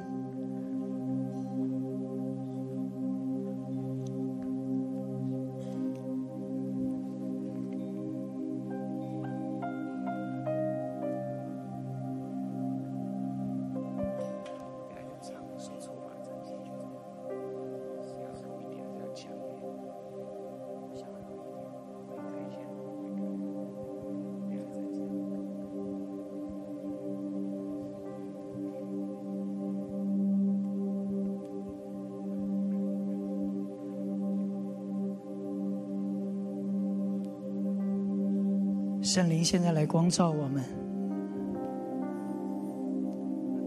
[39.10, 40.62] 圣灵现在来光照我们，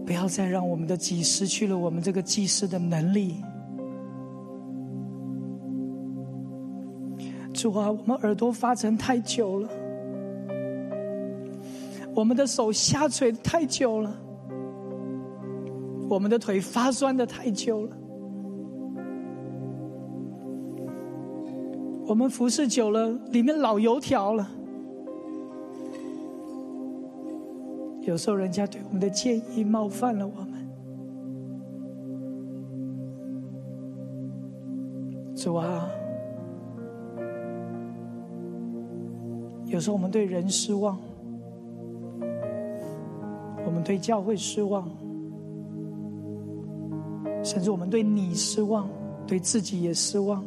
[0.06, 3.44] 不要再让我们的己失去了我们这个祭祀的能力。
[7.52, 9.68] 主啊，我们耳朵发沉太久了，
[12.14, 14.16] 我们的手下垂太久了，
[16.08, 17.96] 我们的腿发酸的太久了，
[22.06, 24.48] 我们服侍久了，里面老油条了。
[28.06, 30.48] 有时候人家对我们的建议冒犯了我们，
[35.34, 35.88] 主啊，
[39.66, 40.98] 有时候我们对人失望，
[43.64, 44.86] 我们对教会失望，
[47.42, 48.86] 甚至我们对你失望，
[49.26, 50.44] 对自己也失望。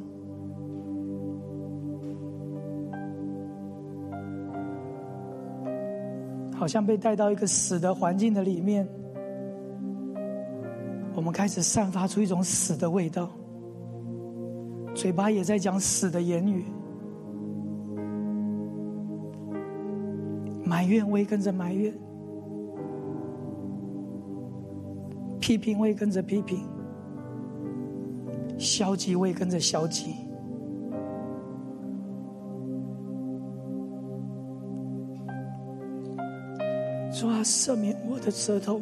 [6.57, 8.87] 好像被带到一个死的环境的里面，
[11.13, 13.29] 我们开始散发出一种死的味道，
[14.95, 16.65] 嘴巴也在讲死的言语，
[20.65, 21.93] 埋怨我也跟着埋怨，
[25.39, 26.67] 批评我也跟着批评，
[28.57, 30.26] 消极我也跟着消极。
[37.20, 38.80] 主啊，赦免我的舌头，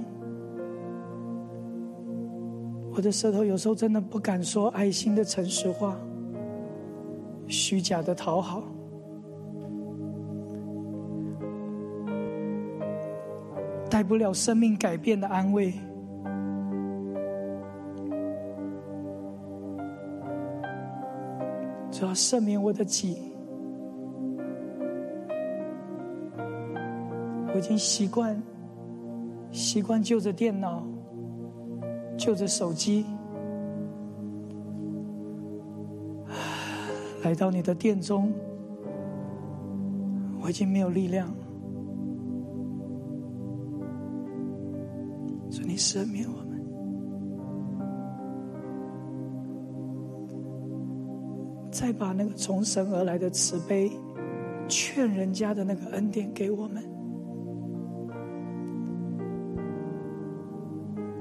[2.93, 5.97] 我的舌头有时候真的不敢说爱心的诚实话，
[7.47, 8.61] 虚假的讨好，
[13.89, 15.73] 带不了生命改变的安慰。
[21.89, 23.34] 主要，赦免我的己。
[27.65, 28.39] 已经习惯，
[29.51, 30.85] 习惯就着电脑，
[32.15, 33.03] 就着手机，
[37.25, 38.31] 来到你的殿中。
[40.39, 41.27] 我已经没有力量，
[45.49, 46.63] 求你赦免我们，
[51.71, 53.91] 再把那个从神而来的慈悲，
[54.67, 56.94] 劝人家的那个恩典给我们。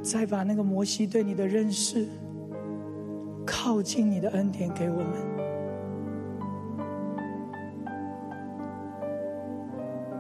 [0.05, 2.07] 再把那个摩西对你的认识，
[3.47, 5.09] 靠近你的恩典给我们，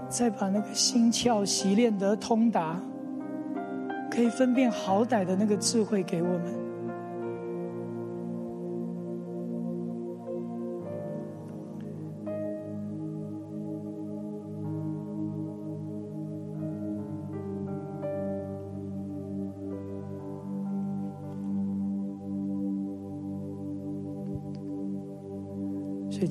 [0.09, 2.81] 再把那个心窍习练得通达，
[4.11, 6.64] 可以分辨好歹的那个智慧给我们。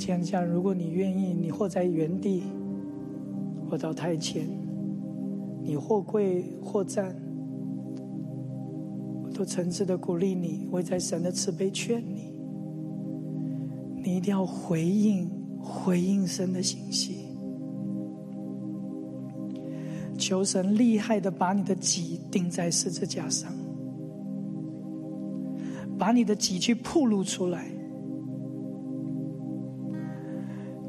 [0.04, 2.44] 亲爱的家人，如果你愿意，你或在原地，
[3.70, 4.46] 或到台前，
[5.62, 7.16] 你或跪或站，
[9.24, 12.34] 我都诚挚的鼓励你，我在神的慈悲劝你，
[14.04, 15.26] 你一定要回应
[15.58, 17.20] 回应神的信息，
[20.18, 23.50] 求神厉害的把你的己钉在十字架上，
[25.98, 27.70] 把你的己去暴露出来。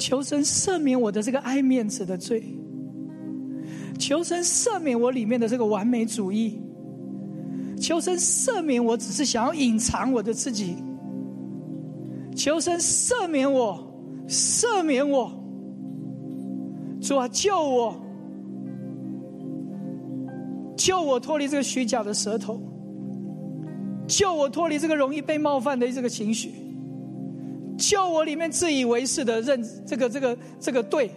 [0.05, 2.45] 求神赦免我的这个爱面子的罪，
[3.99, 6.61] 求神赦免我里面的这个完美主义，
[7.81, 10.77] 求神赦免我只是想要隐藏我的自己，
[12.37, 13.83] 求神赦免我，
[14.29, 15.33] 赦免我，
[17.01, 17.97] 主啊救我，
[20.77, 22.61] 救我脱离这个虚假的舌头，
[24.07, 26.64] 救我脱离这个容易被冒犯的这个情绪。
[27.87, 31.11] 救我里面自以为是的认这个这个这个对，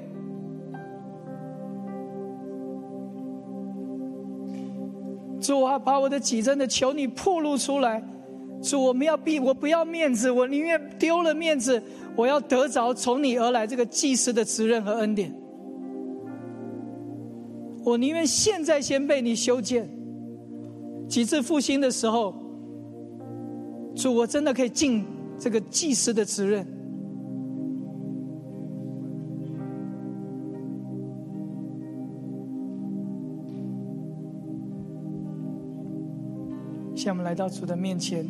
[5.39, 8.03] 主啊，把我的己真的求你破露出来，
[8.61, 11.81] 主，我们要避，我不要面子，我宁愿丢了面子，
[12.18, 15.34] 我要得着从你而来这个祭司的责任和恩典，
[17.85, 19.89] 我宁愿现在先被你修建，
[21.07, 22.34] 几次复兴的时候，
[23.95, 25.06] 主，我真的可以进。
[25.40, 26.66] 这个祭司的责任。
[36.96, 38.28] 现在我们来到主的面前，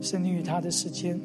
[0.00, 1.20] 是你与他的时间。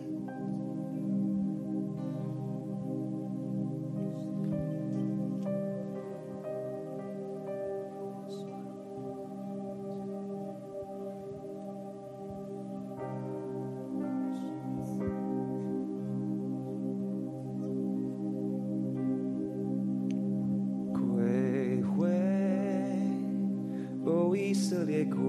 [25.12, 25.22] 归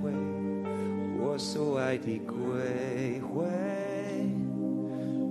[0.00, 0.10] 回，
[1.18, 3.44] 我所爱的归回，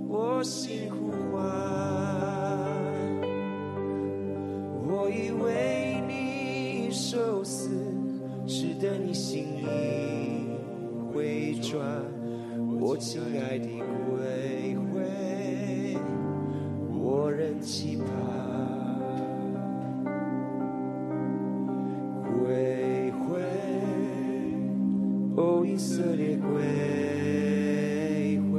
[0.08, 1.42] 我心呼唤，
[4.86, 7.70] 我以为你受死，
[8.46, 9.64] 使得你心意
[11.12, 11.80] 回转，
[12.78, 13.66] 我亲爱的
[14.06, 15.98] 归回，
[16.92, 17.95] 我仍期
[25.76, 28.58] 哦，以色列归回，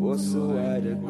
[0.00, 1.08] 我所爱的归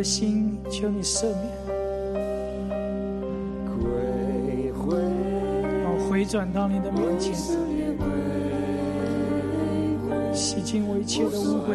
[0.00, 1.36] 的心，求你赦免。
[3.68, 4.96] 归回，
[5.82, 7.34] 让我回转到你的面前，
[10.34, 11.74] 洗净我一切的污秽，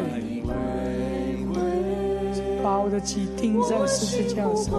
[2.63, 4.73] 把我的己钉在十字架上。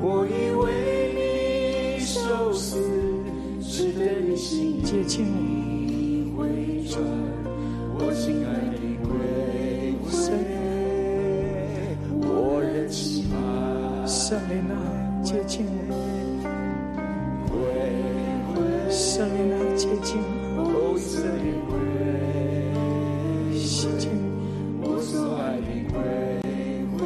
[0.00, 0.72] 我以为
[1.98, 2.80] 你受心
[4.82, 5.79] 接近意
[14.50, 14.74] 灵啊，
[15.22, 15.64] 接近
[17.48, 17.54] 我，
[18.90, 20.18] 圣灵啊，接近
[20.56, 20.58] 我，
[24.82, 25.94] 我所爱的归
[26.98, 27.00] 回，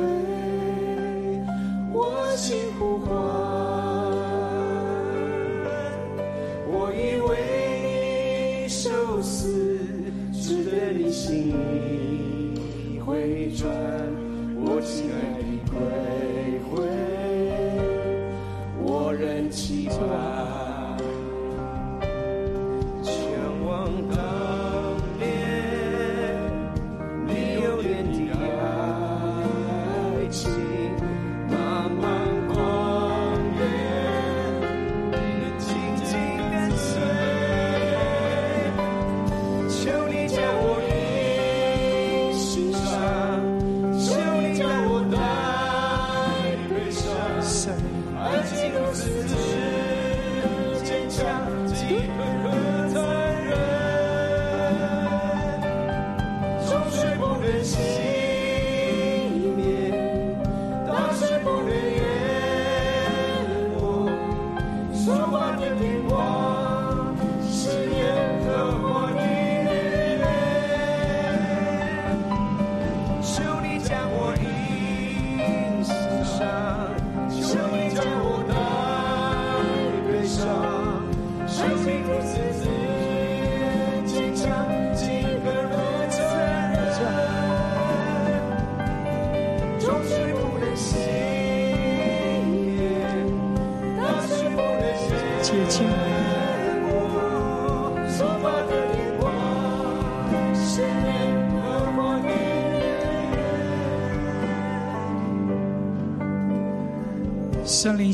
[1.93, 1.97] 我
[2.35, 3.12] 心呼唤，
[6.66, 7.31] 我以为
[8.62, 9.45] 你受死，
[10.33, 11.53] 只等你心
[13.05, 13.71] 回转，
[14.57, 15.15] 我亲爱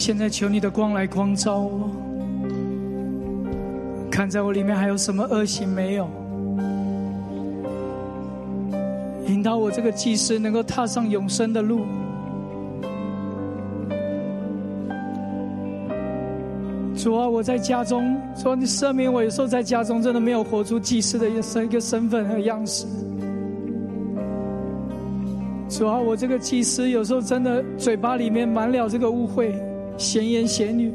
[0.01, 1.91] 现在求你的光来光照我，
[4.11, 6.09] 看在我里面还有什么恶行没有，
[9.27, 11.83] 引导我这个祭司能够踏上永生的路。
[16.97, 22.87] 主啊，我在家中，主啊，你赦免我，有时候在家中真的没有活出祭司的一身一个身份和样式。
[25.69, 29.53] 主啊，我这个祭司有时候真的嘴巴里面满了这个污秽，
[30.13, 30.93] 闲言闲语。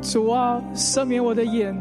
[0.00, 1.74] 主啊，赦免我的眼，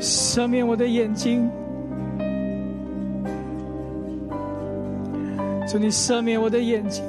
[0.00, 1.50] 赦免我的眼睛。
[5.68, 7.02] 祝，你赦免我的眼睛。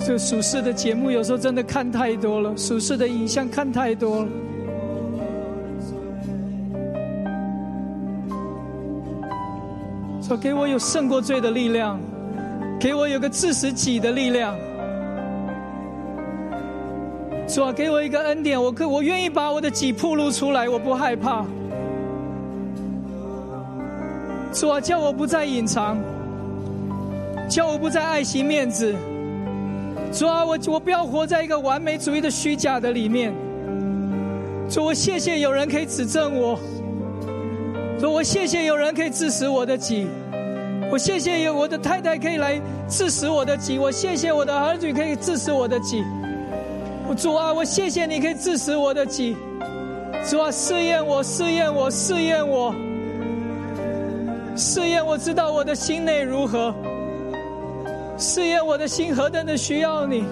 [0.00, 4.28] 这属世的节目有时候真的看太多了，属世的影像看太多了。
[10.26, 12.00] 说给我有胜过罪的力量，
[12.80, 14.56] 给我有个致死己的力量。
[17.46, 21.46] 主啊，给我一个恩典，我可我愿意把我的己暴露出来，我不害怕。
[24.52, 25.96] 主啊，叫我不再隐藏，
[27.48, 28.92] 叫我不再爱惜面子。
[30.12, 33.32] 主啊，我我不要活在一个完美主义的虚假的里面。
[34.68, 36.58] 主，我谢谢有人可以指正我。
[37.98, 40.06] 主，我谢谢有人可以致死我的己。
[40.90, 43.78] 我谢谢有我的太太可以来致死我的己。
[43.78, 46.04] 我谢谢我的儿女可以致死我的己。
[47.16, 49.34] 主啊，我谢谢你可以致死我的己。
[50.28, 52.74] 主啊，试验我，试验我，试验我，
[54.56, 56.74] 试验我知道我的心内如何。
[58.18, 60.24] 试验我的心何等的需要你，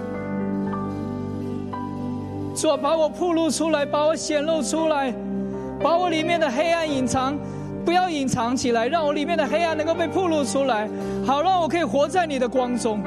[2.55, 5.15] 主啊，把我暴露出来，把我显露出来，
[5.85, 7.39] 把我里面的黑暗隐藏，
[7.85, 10.89] 不要隐藏起来，让我里面的黑暗能够被暴露出来，
[11.27, 13.03] 好让我可以活在你的光中。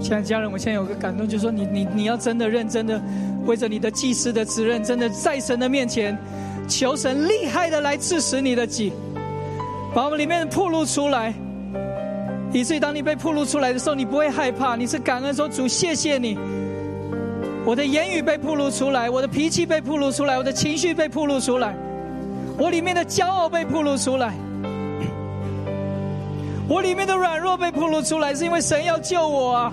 [0.00, 2.98] 亲爱的家人，我现在有个感动，就是说你你你要真的认真的，
[3.44, 6.16] 为着你的祭司的责任，真的在神的面前，
[6.66, 8.94] 求神厉害的来致死你的己，
[9.96, 11.32] 把我们里面的暴露出来，
[12.52, 16.36] 以至于当你被暴露出来的时候，你不会害怕，你是感恩说主谢谢你，
[17.64, 21.74] 我的言语被暴露出来，我的脾气被暴露出来，我的情绪被暴露出来，
[22.58, 24.34] 我里面的骄傲被暴露出来。
[26.68, 29.72] 我里面的软弱被暴露出来，是因为神要救我啊！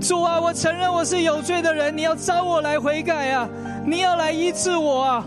[0.00, 3.48] 主啊，我承认我是有罪的人，你要招我来悔改啊！
[3.84, 5.26] 你要来医治我啊！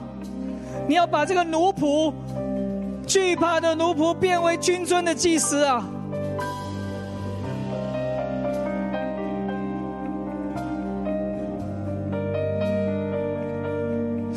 [0.88, 2.14] 你要把这个奴仆、
[3.06, 5.88] 惧怕的奴仆变为君尊的祭司啊！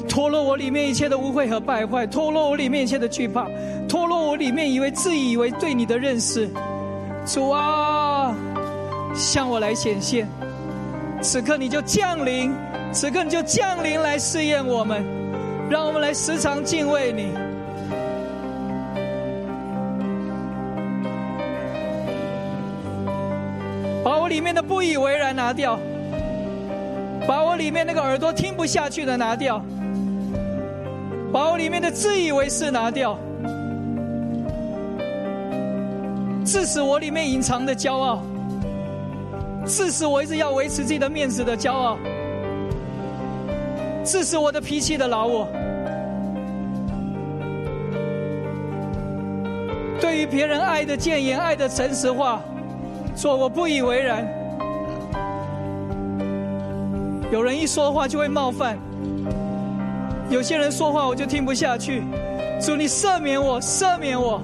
[0.09, 3.47] 脱落我里面一切的污秽和败坏，脱落我里面一切的惧怕，
[3.89, 6.49] 脱落我里面以为自以为对你的认识。
[7.25, 8.35] 主啊，
[9.15, 10.29] 向我来显现，
[11.23, 12.53] 此刻你就降临，
[12.93, 15.05] 此刻你就降临来试验我们，
[15.71, 17.48] 让我们来时常敬畏你。
[24.29, 25.79] 里面的不以为然拿掉，
[27.27, 29.61] 把我里面那个耳朵听不下去的拿掉。
[31.31, 33.19] 把我里面的自以为是拿掉，
[36.43, 38.23] 致使我里面隐藏的骄傲，
[39.67, 41.99] 致使我一直要维持自己的面子的骄傲，
[44.07, 45.47] 致使我的脾气的老我，
[50.01, 52.41] 对于别人爱的谏言、爱的诚实话，
[53.19, 54.25] 说我不以为然。
[57.33, 58.79] 有人一说话就会冒犯。
[60.31, 62.05] 有些人说话我就听不下去，
[62.61, 64.41] 主你赦免我，赦免我。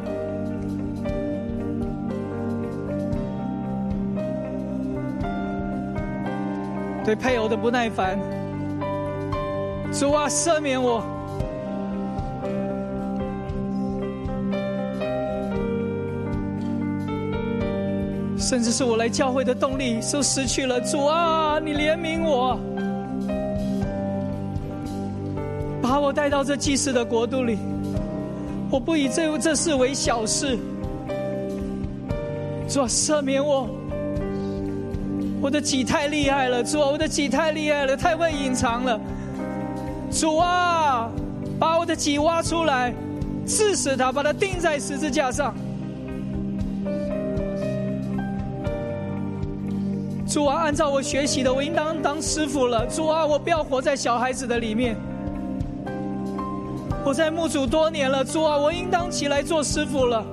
[7.05, 8.19] 对配偶的不耐烦，
[9.93, 11.01] 主啊赦免我。
[18.55, 22.57] 甚至是我来教会的动力都失去了，主啊你怜悯我。
[25.83, 27.59] 把我带到这祭祀的国度里，
[28.71, 30.57] 我不以这这事为小事。
[32.69, 33.69] 主啊，赦免我，
[35.43, 39.01] 我的己太厉害了，主啊，我的己太厉害了，太会隐藏了。
[40.13, 41.11] 主啊，
[41.59, 42.95] 把我的己挖出来，
[43.45, 45.53] 刺死他，把他钉在十字架上。
[50.35, 52.85] 主啊，按照我学习的，我应当当师傅了。
[52.87, 54.97] 主啊，我不要活在小孩子的里面。
[57.05, 60.27] 我在牧主多年了，主啊，我应当起来做师傅了。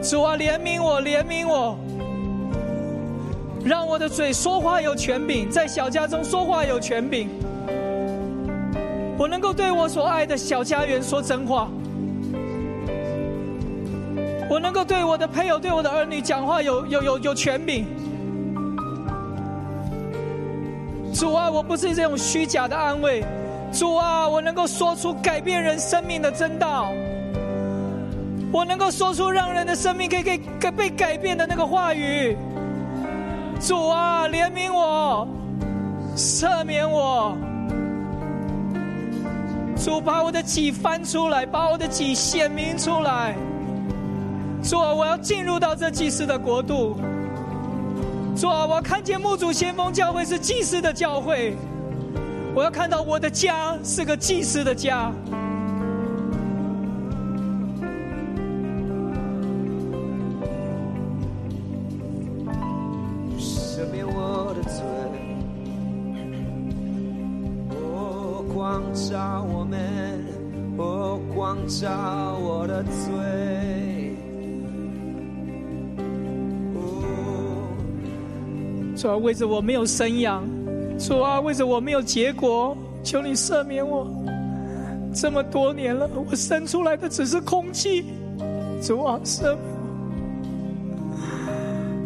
[0.00, 1.76] 主啊，怜悯我，怜悯我，
[3.64, 7.28] 让我的嘴说话有权柄，在小家中说话有权柄。
[9.18, 11.68] 我能够对我所爱的小家园说真话，
[14.48, 17.84] 我能够对我的配偶、对我的儿女讲话有有有有权柄。
[21.12, 23.24] 主啊，我不是这种虚假的安慰。
[23.72, 26.92] 主啊，我能够说出改变人生命的真道，
[28.52, 32.36] 我能够说出让人的生命可以可以被改变的那个话语。
[33.60, 35.26] 主啊，怜悯我，
[36.14, 37.36] 赦免我。
[39.76, 43.34] 主把我的己翻出来，把我的己显明出来。
[44.66, 46.96] 说，我要进入到这祭司的国度。
[48.36, 51.56] 主啊，我看见牧主先锋教会是祭司的教会，
[52.52, 55.12] 我要看到我的家是个祭司的家。
[79.18, 80.44] 为着我没有生养，
[80.98, 84.06] 主啊，为着我没有结果，求你赦免我。
[85.14, 88.04] 这么多年了，我生出来的只是空气。
[88.82, 89.58] 主啊，赦免，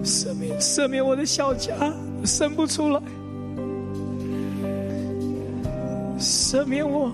[0.05, 1.75] 赦免赦免我的小家，
[2.25, 3.01] 生不出来。
[6.19, 7.11] 赦免我，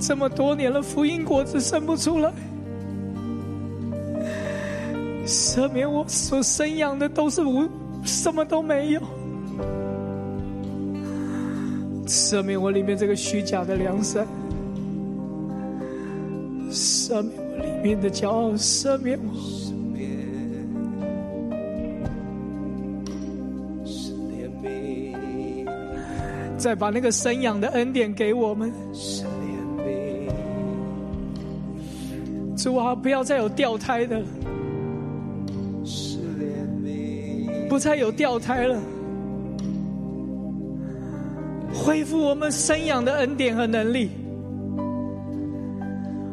[0.00, 2.32] 这么多年了，福音果子生不出来。
[5.26, 7.68] 赦免我所生养的都是无
[8.06, 9.00] 什么都没有。
[12.06, 14.26] 赦免我里面这个虚假的良善，
[16.70, 19.32] 赦免我里面的骄傲，赦免我。
[26.58, 28.72] 再把那个生养的恩典给我们，
[32.56, 34.20] 主啊，不要再有掉胎的，
[37.76, 38.80] 不再有掉胎了，
[41.74, 44.10] 恢复我们生养的恩典和能力，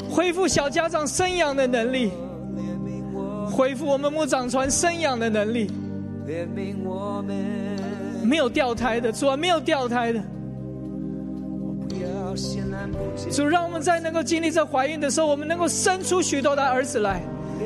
[0.10, 2.10] 恢复小家长生养的能力，
[3.52, 5.70] 恢复我们牧长传生养的能力。
[8.24, 10.24] 没有掉胎的，主啊，没有掉胎的，
[13.30, 17.22] 主让我们在能够经历这怀孕的时候，我们能够生出许多的儿子来，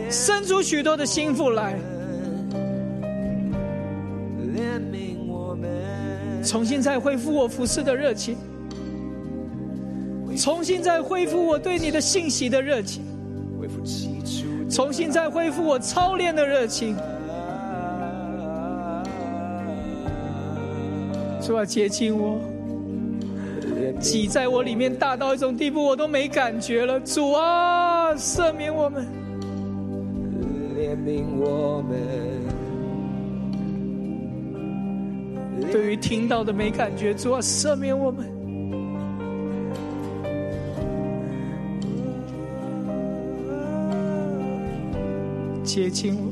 [0.09, 1.75] 生出许多的心腹来，
[6.47, 8.37] 重新再恢复我服侍的热情，
[10.37, 13.03] 重新再恢复我对你的信息的热情，
[14.69, 16.95] 重新再恢复我操练的热情。
[21.41, 22.39] 主啊，接近我，
[23.99, 26.97] 挤在我里面大到一种地步，我都没感觉了。
[27.01, 29.05] 主啊，赦免我们。
[30.77, 31.97] 怜悯我们，
[35.71, 38.25] 对于听到的没感觉，主啊，赦免我们。
[45.63, 46.31] 接近我，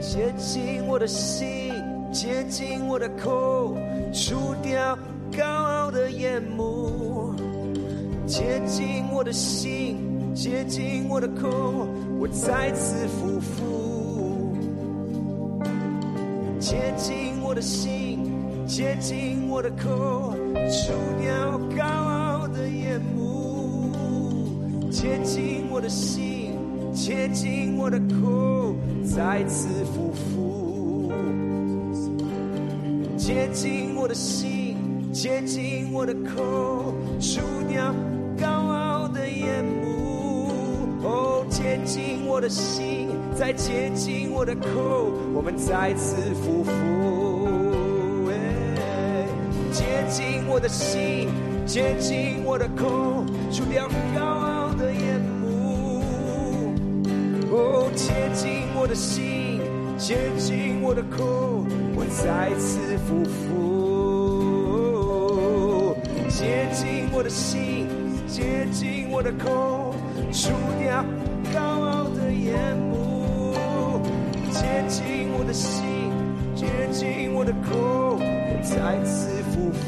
[0.00, 1.72] 接近我的心，
[2.10, 3.76] 接近我的口，
[4.12, 4.98] 除掉
[5.36, 6.77] 高傲的眼目。
[8.28, 9.96] 接近我的心，
[10.34, 11.88] 接近我的口，
[12.20, 14.52] 我再次匍匐。
[16.60, 18.30] 接近我的心，
[18.66, 20.92] 接近我的口，除
[21.22, 24.90] 掉高傲的眼目。
[24.90, 26.52] 接近我的心，
[26.92, 28.74] 接近我的口，
[29.04, 31.10] 再次匍匐。
[33.16, 34.76] 接近我的心，
[35.14, 37.94] 接近我的口，除掉
[42.38, 46.70] 我的心，再接近我的口，我们再次匍匐。
[49.72, 51.30] 接近我的心，
[51.66, 56.00] 接近我的口，除掉高傲的眼目。
[57.50, 59.60] 哦，接近我的心，
[59.98, 61.66] 接近我的口，
[61.96, 62.78] 我再次
[63.10, 63.56] 匍匐。
[66.28, 67.88] 接近我的心，
[68.28, 69.92] 接近我的口，
[70.30, 71.04] 除掉
[71.52, 73.54] 高傲的眼目。
[74.50, 75.84] 接近我的心，
[76.54, 78.18] 接近我的口，
[78.62, 79.78] 再次匍匐。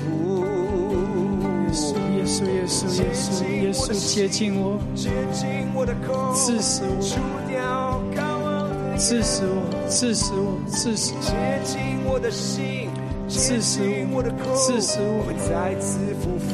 [1.71, 7.17] 耶稣，耶稣，耶稣，耶稣，接近我，接近我的口，刺死我除
[7.49, 11.33] 掉高傲的刺死我，刺死我，刺死我，接
[11.65, 12.89] 近我的心，
[13.29, 16.51] 刺死我我的口，刺死我我再次匍匐，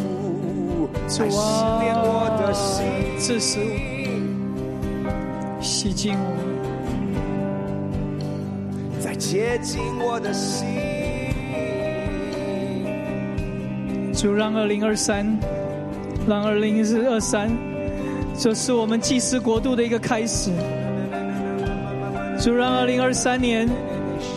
[1.08, 1.36] 主来试
[1.80, 3.64] 炼我的啊，心，刺死我，
[5.86, 6.34] 洗净我，
[8.98, 10.66] 再接近我的心。
[14.12, 15.24] 主让二零二三，
[16.26, 17.48] 让二零二三，
[18.36, 20.50] 这是我们祭司国度的一个开始。
[22.40, 23.68] 主让二零二三年，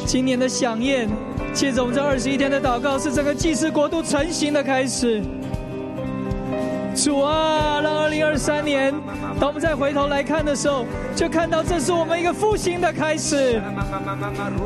[0.05, 1.09] 今年的响宴，
[1.51, 5.23] 借着我们这二十一天的祷告，是整个祭司国度成型的开始。
[7.01, 8.93] 主啊，让二零二三年，
[9.39, 10.85] 当我们再回头来看的时候，
[11.15, 13.61] 就看到这是我们一个复兴的开始。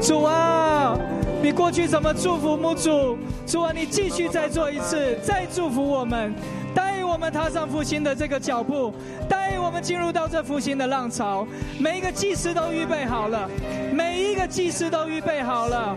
[0.02, 0.98] 主啊，
[1.44, 3.20] 你过去怎么祝福母主？
[3.46, 6.34] 主啊，你继续再做一次，再祝福我们，
[6.74, 8.92] 带领我们踏上复兴的这个脚步，
[9.30, 11.46] 带领我们进入到这复兴的浪潮。
[11.80, 13.48] 每一个祭司都预备好了，
[13.92, 15.96] 每一个祭司都预备好了，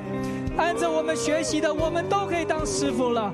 [0.59, 3.33] 按照我们学习的，我们都可以当师傅了。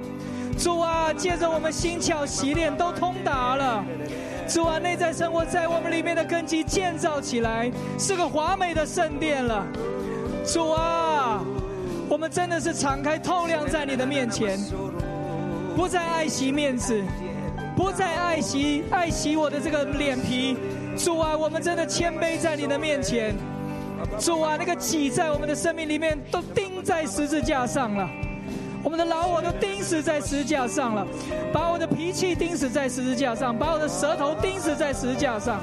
[0.58, 3.84] 主啊，借着我们心窍洗练都通达了。
[4.48, 9.66] 主啊，内在生活在我们里面的根基建造起来，是个华美的圣殿了。
[10.44, 11.42] 主啊，
[12.08, 14.58] 我们真的是敞开透亮在你的面前，
[15.74, 17.02] 不再爱惜面子，
[17.76, 20.56] 不再爱惜爱惜我的这个脸皮。
[20.96, 23.34] 主啊，我们真的谦卑在你的面前。
[24.18, 28.08] 主啊，那个己在我们的生命里面都钉在十字架上了。
[28.84, 31.06] 我们的老我都钉死在十字架上了，
[31.52, 35.60] 把我的脾气钉死在十字架上，把我的舌头钉死在十字架上，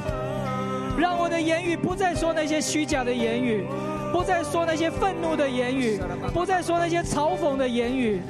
[0.98, 3.66] 让我的言语不再说那些虚假的言语，
[4.14, 6.00] 不再说那些愤怒的言语，
[6.34, 8.22] 不再说那些嘲讽的言语，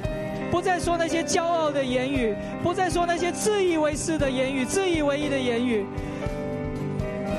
[0.50, 5.86] 不再说那些骄傲的言语，不再说那些自以为是的言语、自以为意的言语。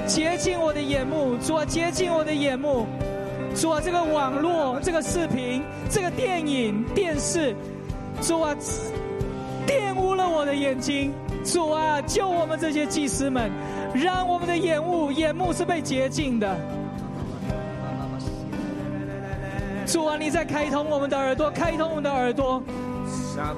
[0.07, 2.87] 洁净我的眼目，主啊，洁净我的眼目。
[3.55, 7.55] 主啊，这个网络、这个视频、这个电影、电视，
[8.21, 8.55] 主啊，
[9.67, 11.13] 玷污了我的眼睛。
[11.43, 13.51] 主啊，救我们这些祭司们，
[13.93, 16.55] 让我们的眼目、眼目是被洁净的。
[19.87, 22.61] 主啊，你在开通我们的耳朵，开通我们的耳朵，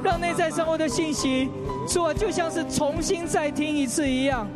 [0.02, 1.49] 让内在生活的信息，
[1.88, 4.48] 主啊，就像是重新再听一次一样。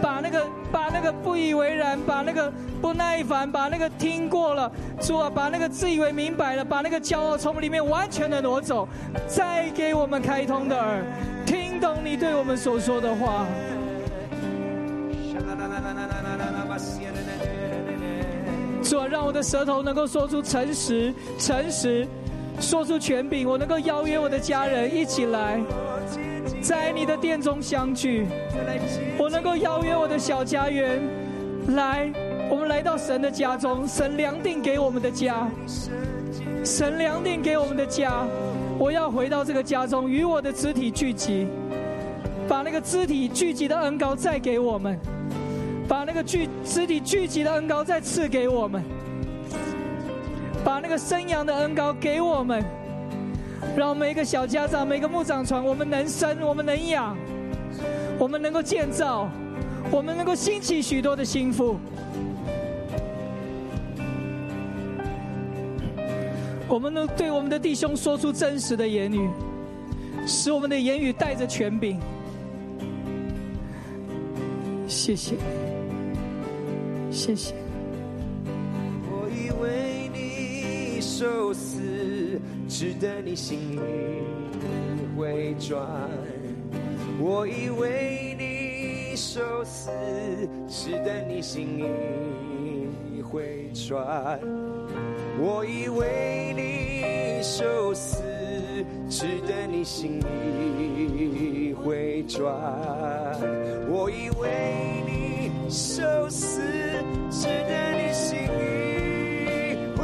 [0.00, 8.88] 把那个把那个不以为然，把那个不耐烦，把那个听过了，主啊，把那个自以为明白了，把那个骄傲从里面完全的挪走，
[9.26, 11.02] 再给我们开通的耳，
[11.44, 13.46] 听懂你对我们所说的话。
[18.82, 22.06] 主啊，让我的舌头能够说出诚实，诚实，
[22.60, 25.60] 说出权柄，我能够邀约我的家人一起来，
[26.62, 28.26] 在你的殿中相聚。
[29.18, 31.02] 我能够邀约我的小家园
[31.74, 32.10] 来，
[32.50, 35.48] 我们来到神的家中，神量定给我们的家，
[36.64, 38.24] 神量定给我们的家。
[38.78, 41.46] 我要回到这个家中，与我的肢体聚集，
[42.48, 44.98] 把那个肢体聚集的恩高再给我们，
[45.86, 48.82] 把那个聚肢体聚集的恩高再赐给我们，
[50.64, 52.64] 把那个生养的恩高给我们，
[53.76, 57.16] 让每一个小家长、每个牧长传，我们能生，我们能养。
[58.18, 59.28] 我们能够建造，
[59.92, 61.76] 我们能够兴起许多的心腹。
[66.68, 69.28] 我们能对我们的弟兄说出真实的言语，
[70.26, 71.98] 使我们的言语带着权柄。
[74.86, 75.36] 谢谢，
[77.10, 77.54] 谢谢。
[79.10, 81.80] 我以为你受死，
[82.68, 83.80] 值得你心里
[85.16, 85.86] 回转。
[87.18, 89.90] 我以为你受死，
[90.68, 94.38] 值得你心里回转。
[95.40, 98.22] 我以为你受死，
[99.08, 102.44] 值得你心里回转。
[103.88, 106.60] 我以为你受死，
[107.30, 110.02] 值得你心里回。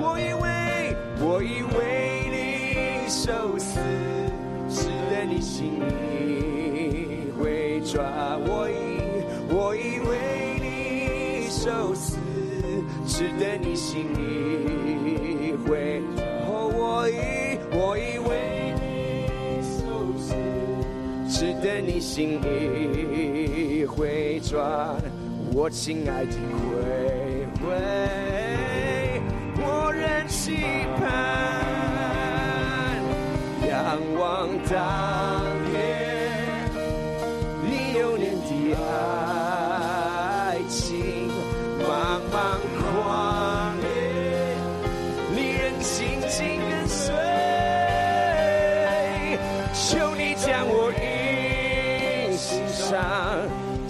[0.00, 1.78] 我以为，我以为
[2.32, 2.34] 你
[3.08, 3.78] 受死，
[4.70, 8.40] 值得你心里回转。
[8.46, 8.72] 我以，
[9.54, 10.16] 我以为
[10.62, 12.16] 你受死，
[13.16, 16.02] 值得你心意回。
[16.46, 18.84] 哦，我以，我以为你
[19.64, 20.34] 受死。
[21.26, 25.00] 值得你心意回转，
[25.54, 26.68] 我亲爱的回
[27.64, 27.64] 回，
[29.62, 31.08] 我仍期盼
[33.66, 33.98] 仰。
[34.18, 34.76] 望当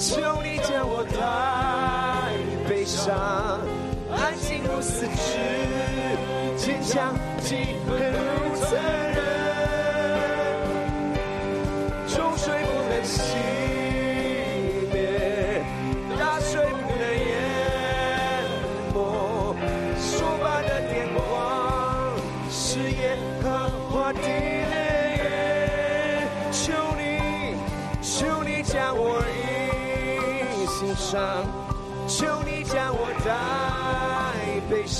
[0.09, 1.19] 求你将我带
[2.69, 3.11] 悲伤，
[4.15, 5.19] 安静如死之，
[6.57, 7.13] 坚强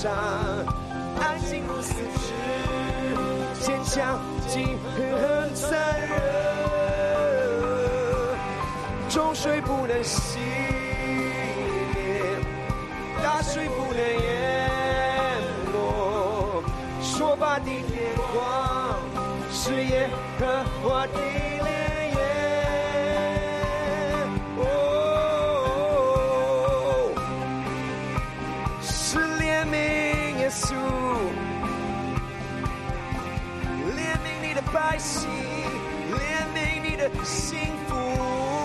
[0.07, 0.15] 带悲伤，
[1.21, 2.33] 安静如死枝，
[3.61, 6.09] 坚强记恨残忍，
[9.09, 10.39] 终水不能熄
[11.95, 11.99] 灭。
[13.23, 14.71] 大水不能淹
[15.73, 15.75] 没，
[17.03, 18.97] 说吧的天光
[19.51, 20.09] 是耶
[20.39, 21.19] 和华的
[37.27, 37.59] 幸
[37.89, 38.56] 福。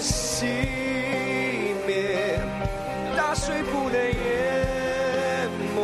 [0.00, 0.44] 熄
[1.86, 2.38] 灭，
[3.16, 5.78] 大水不能淹没，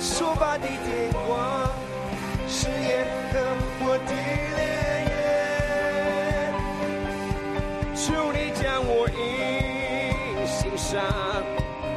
[0.00, 1.70] 说吧的天光。
[2.46, 3.34] 誓言和
[3.80, 4.12] 我的
[4.56, 4.62] 烈
[5.10, 5.14] 焰，
[7.96, 8.02] 求
[8.32, 9.22] 你将我印
[10.46, 11.02] 心上，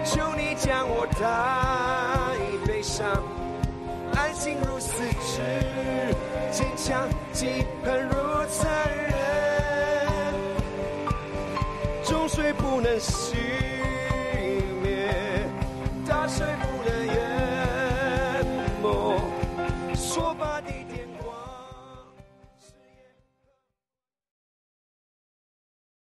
[0.03, 1.21] 求你将我带
[2.65, 3.05] 悲伤，
[4.15, 5.41] 安静如死枝，
[6.51, 8.13] 坚强既恨如
[8.49, 8.65] 残
[8.95, 9.13] 忍，
[12.37, 13.46] 水不能熄